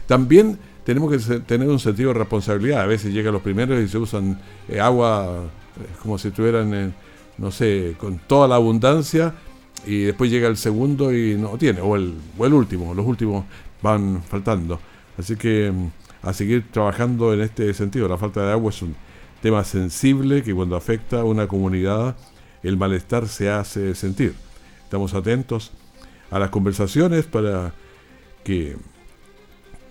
También 0.06 0.58
tenemos 0.84 1.10
que 1.10 1.40
tener 1.40 1.68
un 1.68 1.78
sentido 1.78 2.12
de 2.12 2.18
responsabilidad. 2.18 2.82
A 2.82 2.86
veces 2.86 3.12
llegan 3.12 3.32
los 3.32 3.42
primeros 3.42 3.80
y 3.80 3.88
se 3.88 3.98
usan 3.98 4.40
eh, 4.68 4.80
agua 4.80 5.44
eh, 5.76 5.86
como 6.02 6.18
si 6.18 6.28
estuvieran, 6.28 6.94
no 7.38 7.50
sé, 7.50 7.94
con 7.98 8.18
toda 8.18 8.48
la 8.48 8.56
abundancia 8.56 9.34
y 9.86 10.02
después 10.02 10.30
llega 10.30 10.48
el 10.48 10.56
segundo 10.56 11.12
y 11.12 11.36
no 11.36 11.56
tiene, 11.58 11.80
o 11.80 11.96
el, 11.96 12.14
o 12.38 12.46
el 12.46 12.52
último, 12.52 12.94
los 12.94 13.06
últimos 13.06 13.44
van 13.82 14.22
faltando. 14.22 14.78
Así 15.18 15.36
que 15.36 15.72
mm, 15.72 16.26
a 16.28 16.32
seguir 16.32 16.70
trabajando 16.70 17.34
en 17.34 17.40
este 17.40 17.72
sentido. 17.74 18.08
La 18.08 18.16
falta 18.16 18.44
de 18.44 18.52
agua 18.52 18.70
es 18.70 18.80
un 18.82 18.94
tema 19.40 19.64
sensible 19.64 20.42
que 20.42 20.54
cuando 20.54 20.76
afecta 20.76 21.20
a 21.20 21.24
una 21.24 21.48
comunidad 21.48 22.16
el 22.62 22.76
malestar 22.76 23.26
se 23.26 23.50
hace 23.50 23.94
sentir. 23.94 24.34
Estamos 24.84 25.14
atentos 25.14 25.72
a 26.30 26.38
las 26.38 26.50
conversaciones 26.50 27.26
para 27.26 27.74
que 28.44 28.76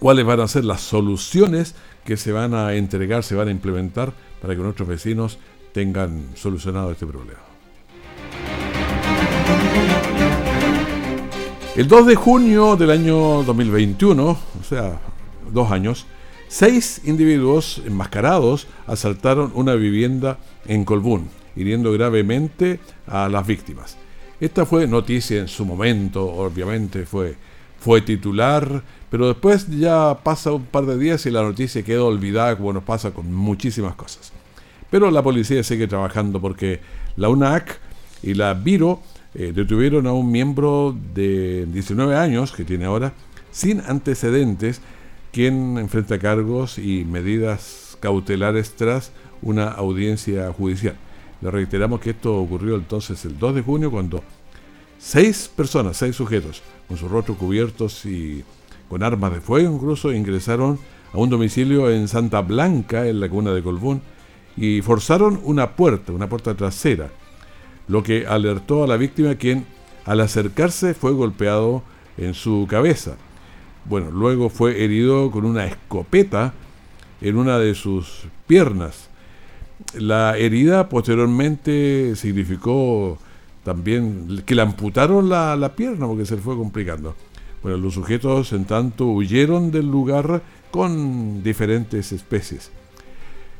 cuáles 0.01 0.25
van 0.25 0.39
a 0.39 0.47
ser 0.47 0.65
las 0.65 0.81
soluciones 0.81 1.75
que 2.03 2.17
se 2.17 2.31
van 2.31 2.55
a 2.55 2.73
entregar, 2.73 3.21
se 3.23 3.35
van 3.35 3.49
a 3.49 3.51
implementar 3.51 4.11
para 4.41 4.55
que 4.55 4.61
nuestros 4.63 4.87
vecinos 4.87 5.37
tengan 5.73 6.31
solucionado 6.33 6.91
este 6.91 7.05
problema. 7.05 7.39
El 11.75 11.87
2 11.87 12.07
de 12.07 12.15
junio 12.15 12.75
del 12.77 12.89
año 12.89 13.43
2021, 13.43 14.27
o 14.27 14.63
sea, 14.67 14.99
dos 15.53 15.71
años, 15.71 16.07
seis 16.47 17.01
individuos 17.05 17.79
enmascarados 17.85 18.65
asaltaron 18.87 19.51
una 19.53 19.75
vivienda 19.75 20.39
en 20.65 20.83
Colbún, 20.83 21.29
hiriendo 21.55 21.91
gravemente 21.91 22.79
a 23.05 23.29
las 23.29 23.45
víctimas. 23.45 23.97
Esta 24.39 24.65
fue 24.65 24.87
noticia 24.87 25.39
en 25.39 25.47
su 25.47 25.63
momento, 25.63 26.25
obviamente 26.25 27.05
fue, 27.05 27.35
fue 27.79 28.01
titular, 28.01 28.83
pero 29.11 29.27
después 29.27 29.67
ya 29.67 30.17
pasa 30.23 30.53
un 30.53 30.63
par 30.63 30.85
de 30.85 30.97
días 30.97 31.25
y 31.25 31.31
la 31.31 31.43
noticia 31.43 31.83
quedó 31.83 32.07
olvidada, 32.07 32.55
como 32.55 32.71
nos 32.71 32.83
pasa 32.83 33.11
con 33.11 33.31
muchísimas 33.31 33.93
cosas. 33.95 34.31
Pero 34.89 35.11
la 35.11 35.21
policía 35.21 35.61
sigue 35.63 35.85
trabajando 35.85 36.39
porque 36.39 36.79
la 37.17 37.27
UNAC 37.27 37.77
y 38.23 38.35
la 38.35 38.53
Viro 38.53 39.01
eh, 39.35 39.51
detuvieron 39.53 40.07
a 40.07 40.13
un 40.13 40.31
miembro 40.31 40.95
de 41.13 41.67
19 41.67 42.15
años, 42.15 42.53
que 42.53 42.63
tiene 42.63 42.85
ahora, 42.85 43.11
sin 43.51 43.81
antecedentes, 43.81 44.79
quien 45.33 45.77
enfrenta 45.77 46.17
cargos 46.17 46.77
y 46.77 47.03
medidas 47.03 47.97
cautelares 47.99 48.77
tras 48.77 49.11
una 49.41 49.67
audiencia 49.71 50.53
judicial. 50.53 50.95
Le 51.41 51.51
reiteramos 51.51 51.99
que 51.99 52.11
esto 52.11 52.37
ocurrió 52.37 52.75
entonces 52.75 53.25
el 53.25 53.37
2 53.37 53.55
de 53.55 53.61
junio 53.61 53.91
cuando 53.91 54.23
seis 54.97 55.51
personas, 55.53 55.97
seis 55.97 56.15
sujetos, 56.15 56.63
con 56.87 56.95
sus 56.95 57.11
rostros 57.11 57.37
cubiertos 57.37 58.05
y 58.05 58.45
con 58.91 59.03
armas 59.03 59.31
de 59.31 59.39
fuego 59.39 59.73
incluso, 59.73 60.11
ingresaron 60.11 60.77
a 61.13 61.17
un 61.17 61.29
domicilio 61.29 61.89
en 61.89 62.09
Santa 62.09 62.41
Blanca, 62.41 63.07
en 63.07 63.21
la 63.21 63.29
cuna 63.29 63.53
de 63.53 63.63
Colbún, 63.63 64.01
y 64.57 64.81
forzaron 64.81 65.39
una 65.45 65.77
puerta, 65.77 66.11
una 66.11 66.27
puerta 66.27 66.55
trasera, 66.55 67.09
lo 67.87 68.03
que 68.03 68.27
alertó 68.27 68.83
a 68.83 68.87
la 68.87 68.97
víctima 68.97 69.35
quien 69.35 69.65
al 70.03 70.19
acercarse 70.19 70.93
fue 70.93 71.13
golpeado 71.13 71.83
en 72.17 72.33
su 72.33 72.67
cabeza. 72.69 73.15
Bueno, 73.85 74.11
luego 74.11 74.49
fue 74.49 74.83
herido 74.83 75.31
con 75.31 75.45
una 75.45 75.65
escopeta 75.67 76.51
en 77.21 77.37
una 77.37 77.59
de 77.59 77.75
sus 77.75 78.25
piernas. 78.45 79.07
La 79.93 80.37
herida 80.37 80.89
posteriormente 80.89 82.17
significó 82.17 83.17
también 83.63 84.43
que 84.45 84.53
le 84.53 84.63
amputaron 84.63 85.29
la, 85.29 85.55
la 85.55 85.77
pierna 85.77 86.07
porque 86.07 86.25
se 86.25 86.35
le 86.35 86.41
fue 86.41 86.57
complicando. 86.57 87.15
Bueno, 87.63 87.77
los 87.77 87.93
sujetos 87.93 88.53
en 88.53 88.65
tanto 88.65 89.05
huyeron 89.05 89.71
del 89.71 89.89
lugar 89.89 90.41
con 90.71 91.43
diferentes 91.43 92.11
especies. 92.11 92.71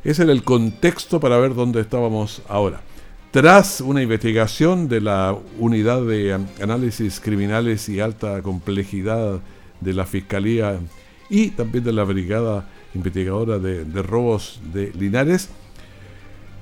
Ese 0.03 0.23
era 0.23 0.31
el 0.31 0.43
contexto 0.43 1.19
para 1.19 1.37
ver 1.37 1.53
dónde 1.53 1.81
estábamos 1.81 2.41
ahora. 2.49 2.81
Tras 3.29 3.79
una 3.79 4.01
investigación 4.01 4.89
de 4.89 5.01
la 5.01 5.37
Unidad 5.59 6.01
de 6.01 6.37
Análisis 6.61 7.19
Criminales 7.19 7.87
y 7.87 7.99
Alta 7.99 8.41
Complejidad 8.41 9.39
de 9.79 9.93
la 9.93 10.05
Fiscalía 10.05 10.79
y 11.29 11.49
también 11.51 11.83
de 11.83 11.93
la 11.93 12.03
Brigada 12.03 12.67
Investigadora 12.93 13.59
de, 13.59 14.01
Robos 14.01 14.59
de 14.73 14.91
Linares, 14.97 15.49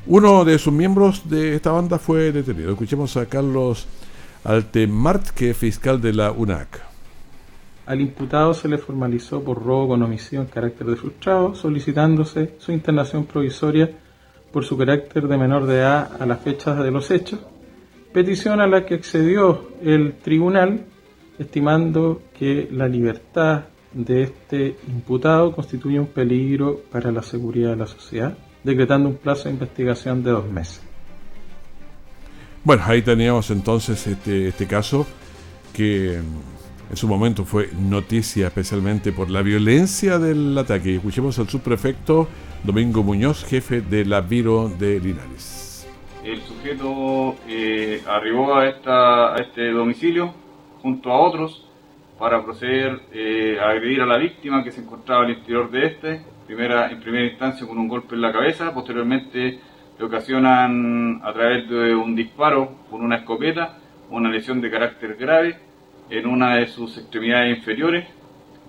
uno 0.06 0.45
de 0.45 0.60
sus 0.60 0.73
miembros 0.73 1.30
de 1.30 1.56
esta 1.56 1.71
banda 1.71 1.97
fue 1.97 2.32
detenido. 2.32 2.71
Escuchemos 2.71 3.17
a 3.17 3.25
Carlos 3.25 3.88
Altemart, 4.43 5.30
que 5.30 5.52
es 5.52 5.58
fiscal 5.58 6.02
de 6.02 6.13
la 6.13 6.32
UNAC. 6.32 6.88
Al 7.89 8.02
imputado 8.02 8.54
se 8.54 8.67
le 8.67 8.78
formalizó 8.78 9.43
por 9.43 9.63
robo 9.63 9.88
con 9.88 10.04
omisión 10.04 10.45
carácter 10.45 10.86
de 10.86 10.95
frustrado, 10.95 11.56
solicitándose 11.56 12.54
su 12.60 12.71
internación 12.71 13.25
provisoria 13.25 13.89
por 14.54 14.63
su 14.63 14.78
carácter 14.78 15.28
de 15.28 15.38
menor 15.39 15.65
de 15.65 15.78
edad 15.78 16.21
a 16.21 16.28
las 16.28 16.39
fechas 16.39 16.78
de 16.78 16.91
los 16.91 17.10
hechos, 17.10 17.39
petición 18.13 18.62
a 18.62 18.67
la 18.67 18.86
que 18.86 18.93
accedió 18.93 19.69
el 19.82 20.19
tribunal, 20.19 20.86
estimando 21.39 22.21
que 22.38 22.69
la 22.71 22.88
libertad 22.88 23.63
de 23.91 24.21
este 24.21 24.75
imputado 24.88 25.52
constituye 25.56 25.99
un 25.99 26.10
peligro 26.10 26.82
para 26.91 27.12
la 27.12 27.23
seguridad 27.23 27.71
de 27.71 27.78
la 27.78 27.88
sociedad, 27.88 28.38
decretando 28.63 29.10
un 29.10 29.15
plazo 29.15 29.45
de 29.45 29.56
investigación 29.56 30.21
de 30.21 30.30
dos 30.30 30.45
meses. 30.47 30.84
Bueno, 32.63 32.84
ahí 32.86 33.02
teníamos 33.02 33.49
entonces 33.49 34.06
este, 34.06 34.49
este 34.49 34.67
caso 34.67 35.08
que 35.73 36.19
en 36.89 36.97
su 36.97 37.08
momento 37.08 37.45
fue 37.45 37.69
noticia 37.78 38.47
especialmente 38.47 39.12
por 39.12 39.30
la 39.30 39.41
violencia 39.41 40.17
del 40.17 40.58
ataque. 40.58 40.95
Escuchemos 40.95 41.38
al 41.38 41.47
subprefecto 41.47 42.28
Domingo 42.63 43.04
Muñoz, 43.04 43.45
jefe 43.45 43.82
de 43.82 44.06
la 44.06 44.21
Viro 44.21 44.69
de 44.69 44.99
Linares. 44.99 45.88
El 46.23 46.41
sujeto 46.41 47.36
eh, 47.47 48.02
arribó 48.08 48.56
a, 48.56 48.67
este 49.38 49.71
domicilio 49.71 50.34
junto 50.82 51.12
a 51.12 51.19
otros 51.19 51.65
para 52.17 52.43
proceder 52.43 53.02
eh, 53.13 53.58
a 53.62 53.69
agredir 53.69 54.02
a 54.02 54.06
la 54.06 54.17
víctima 54.17 54.63
que 54.63 54.71
se 54.71 54.82
encontraba 54.82 55.23
al 55.23 55.32
interior 55.32 55.71
de 55.71 55.86
este, 55.86 56.21
primera, 56.47 56.91
en 56.91 56.99
primera 56.99 57.25
instancia 57.25 57.65
con 57.67 57.78
un 57.78 57.88
golpe 57.88 58.15
en 58.15 58.21
la 58.21 58.34
cabeza, 58.34 58.73
posteriormente 58.73 59.60
le 59.97 60.06
ocasionan 60.06 61.21
a 61.23 61.32
través 61.34 61.69
de 61.69 61.95
un 61.95 62.15
disparo 62.15 62.71
con 62.89 63.02
una 63.02 63.17
escopeta 63.17 63.78
una 64.12 64.30
lesión 64.30 64.60
de 64.62 64.71
carácter 64.71 65.15
grave 65.15 65.68
en 66.10 66.26
una 66.28 66.56
de 66.56 66.67
sus 66.67 66.98
extremidades 66.98 67.58
inferiores, 67.58 68.08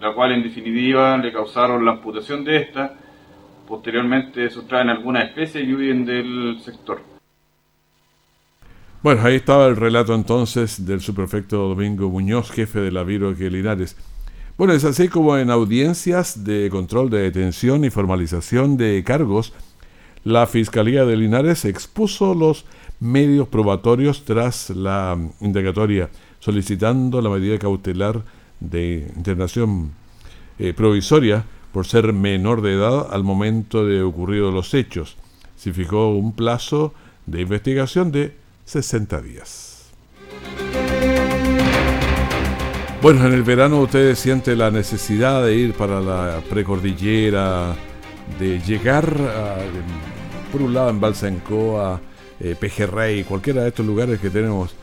la 0.00 0.12
cual 0.12 0.33
en 0.33 0.42
definitiva 0.42 1.16
le 1.18 1.33
causaron 1.33 1.85
la 1.85 1.92
amputación 1.92 2.44
de 2.44 2.57
esta, 2.57 2.94
posteriormente 3.66 4.50
sustraen 4.50 4.90
algunas 4.90 5.24
especies 5.24 5.66
y 5.66 5.72
huyen 5.72 6.05
del 6.05 6.61
sector. 6.62 7.00
Bueno, 9.03 9.22
ahí 9.22 9.37
estaba 9.37 9.66
el 9.66 9.76
relato 9.76 10.14
entonces 10.14 10.85
del 10.85 11.00
subprefecto 11.00 11.68
Domingo 11.68 12.11
Muñoz, 12.11 12.50
jefe 12.50 12.81
de 12.81 12.92
la 12.92 13.03
Viro 13.03 13.35
que 13.35 13.48
Linares. 13.48 13.96
Bueno, 14.59 14.74
es 14.74 14.85
así 14.85 15.09
como 15.09 15.38
en 15.38 15.50
audiencias 15.50 16.44
de 16.44 16.68
control 16.68 17.09
de 17.09 17.22
detención 17.22 17.83
y 17.85 17.88
formalización 17.88 18.76
de 18.76 19.03
cargos, 19.03 19.55
la 20.22 20.46
Fiscalía 20.46 21.07
de 21.07 21.16
Linares 21.16 21.64
expuso 21.64 22.35
los 22.35 22.66
medios 23.00 23.48
probatorios 23.48 24.26
tras 24.26 24.68
la 24.68 25.16
indagatoria, 25.40 26.11
solicitando 26.40 27.22
la 27.22 27.31
medida 27.31 27.59
cautelar 27.59 28.22
de 28.59 29.11
internación 29.16 29.92
eh, 30.59 30.74
provisoria 30.74 31.44
por 31.72 31.87
ser 31.87 32.12
menor 32.12 32.62
de 32.62 32.74
edad 32.74 33.09
al 33.12 33.22
momento 33.22 33.87
de 33.87 34.03
ocurridos 34.03 34.53
los 34.53 34.74
hechos. 34.74 35.16
Se 35.57 35.72
fijó 35.72 36.11
un 36.11 36.33
plazo 36.33 36.92
de 37.26 37.42
investigación 37.42 38.11
de 38.11 38.35
60 38.64 39.20
días. 39.22 39.90
Bueno, 43.03 43.26
en 43.26 43.33
el 43.33 43.42
verano 43.42 43.81
usted 43.81 44.14
siente 44.14 44.55
la 44.57 44.70
necesidad 44.70 45.44
de 45.44 45.55
ir 45.55 45.72
para 45.72 46.00
la 46.00 46.42
precordillera, 46.50 47.74
de 48.38 48.61
llegar 48.61 49.07
a, 49.07 49.57
por 50.53 50.61
un 50.61 50.74
lado 50.74 50.90
en 50.90 51.00
Balsancoa, 51.00 52.00
eh, 52.38 52.55
Pejerrey, 52.59 53.24
cualquiera 53.24 53.62
de 53.62 53.68
estos 53.68 53.87
lugares 53.87 54.20
que 54.20 54.29
tenemos 54.29 54.74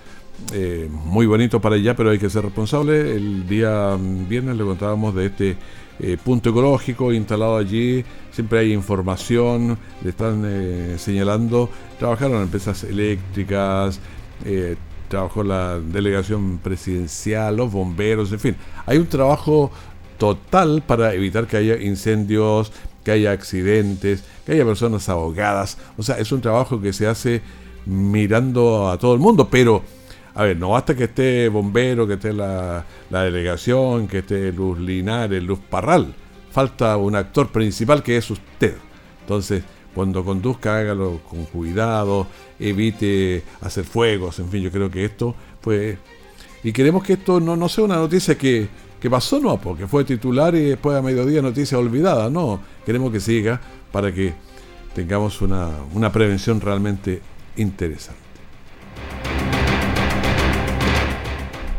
eh, 0.53 0.89
muy 0.89 1.25
bonito 1.25 1.59
para 1.59 1.75
allá, 1.75 1.95
pero 1.95 2.11
hay 2.11 2.19
que 2.19 2.29
ser 2.29 2.43
responsable. 2.43 3.15
El 3.15 3.47
día 3.47 3.97
viernes 3.99 4.55
le 4.55 4.63
contábamos 4.63 5.13
de 5.15 5.25
este 5.25 5.57
eh, 5.99 6.17
punto 6.23 6.49
ecológico 6.49 7.11
instalado 7.11 7.57
allí. 7.57 8.03
Siempre 8.31 8.59
hay 8.59 8.73
información, 8.73 9.77
le 10.03 10.09
están 10.09 10.43
eh, 10.45 10.95
señalando. 10.97 11.69
Trabajaron 11.99 12.41
empresas 12.41 12.83
eléctricas, 12.83 13.99
trabajó 15.09 15.43
la 15.43 15.79
delegación 15.79 16.59
presidencial, 16.59 17.57
los 17.57 17.71
bomberos, 17.71 18.31
en 18.31 18.39
fin. 18.39 18.55
Hay 18.85 18.99
un 18.99 19.07
trabajo 19.07 19.71
total 20.17 20.83
para 20.85 21.13
evitar 21.13 21.47
que 21.47 21.57
haya 21.57 21.81
incendios, 21.81 22.71
que 23.03 23.11
haya 23.11 23.31
accidentes, 23.31 24.23
que 24.45 24.53
haya 24.53 24.65
personas 24.65 25.09
ahogadas. 25.09 25.77
O 25.97 26.03
sea, 26.03 26.17
es 26.19 26.31
un 26.31 26.41
trabajo 26.41 26.79
que 26.79 26.93
se 26.93 27.07
hace 27.07 27.41
mirando 27.85 28.89
a 28.89 28.97
todo 28.97 29.13
el 29.13 29.19
mundo, 29.19 29.47
pero 29.49 29.81
a 30.37 30.43
ver, 30.43 30.55
no 30.55 30.69
basta 30.69 30.95
que 30.95 31.05
esté 31.05 31.49
bombero, 31.49 32.05
que 32.05 32.13
esté 32.13 32.31
la, 32.31 32.85
delegación, 33.09 34.07
que 34.07 34.19
esté 34.19 34.51
Luz 34.51 34.77
Linares, 34.77 35.41
Luz 35.41 35.57
Parral. 35.67 36.13
Falta 36.51 36.95
un 36.95 37.15
actor 37.15 37.51
principal 37.51 38.03
que 38.03 38.17
es 38.17 38.29
usted. 38.29 38.75
Entonces, 39.21 39.63
cuando 39.95 40.23
conduzca, 40.23 40.77
hágalo 40.77 41.21
con 41.27 41.45
cuidado, 41.45 42.27
evite 42.59 43.43
hacer 43.61 43.83
fuegos, 43.83 44.37
en 44.37 44.49
fin, 44.49 44.61
yo 44.61 44.71
creo 44.71 44.91
que 44.91 45.05
esto 45.05 45.33
fue... 45.59 45.97
Y 46.63 46.71
queremos 46.71 47.03
que 47.03 47.13
esto 47.13 47.39
no, 47.39 47.55
no 47.55 47.67
sea 47.67 47.85
una 47.85 47.95
noticia 47.95 48.37
que, 48.37 48.67
que 49.01 49.09
pasó, 49.09 49.39
no, 49.39 49.59
porque 49.59 49.87
fue 49.87 50.03
titular 50.03 50.53
y 50.53 50.65
después 50.65 50.95
a 50.95 51.01
mediodía 51.01 51.41
noticia 51.41 51.79
olvidada, 51.79 52.29
no. 52.29 52.59
Queremos 52.85 53.11
que 53.11 53.19
siga 53.19 53.59
para 53.91 54.13
que 54.13 54.35
tengamos 54.93 55.41
una, 55.41 55.71
una 55.95 56.11
prevención 56.11 56.61
realmente 56.61 57.23
interesante. 57.55 58.26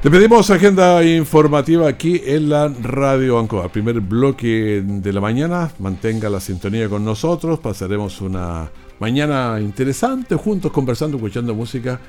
Le 0.09 0.13
pedimos 0.13 0.49
agenda 0.49 1.05
informativa 1.05 1.87
aquí 1.87 2.23
en 2.25 2.49
la 2.49 2.69
Radio 2.69 3.39
Ancoa. 3.39 3.69
Primer 3.69 4.01
bloque 4.01 4.83
de 4.83 5.13
la 5.13 5.21
mañana. 5.21 5.71
Mantenga 5.81 6.31
la 6.31 6.41
sintonía 6.41 6.89
con 6.89 7.05
nosotros. 7.05 7.59
Pasaremos 7.59 8.23
una 8.23 8.71
mañana 9.01 9.61
interesante 9.61 10.35
juntos 10.35 10.73
conversando, 10.73 11.19
escuchando 11.19 11.55
música, 11.55 12.01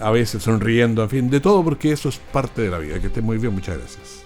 a 0.00 0.10
veces 0.10 0.42
sonriendo, 0.42 1.04
en 1.04 1.08
fin, 1.08 1.30
de 1.30 1.38
todo 1.38 1.62
porque 1.62 1.92
eso 1.92 2.08
es 2.08 2.18
parte 2.18 2.62
de 2.62 2.70
la 2.70 2.78
vida. 2.78 2.98
Que 2.98 3.06
esté 3.06 3.22
muy 3.22 3.38
bien. 3.38 3.54
Muchas 3.54 3.78
gracias. 3.78 4.25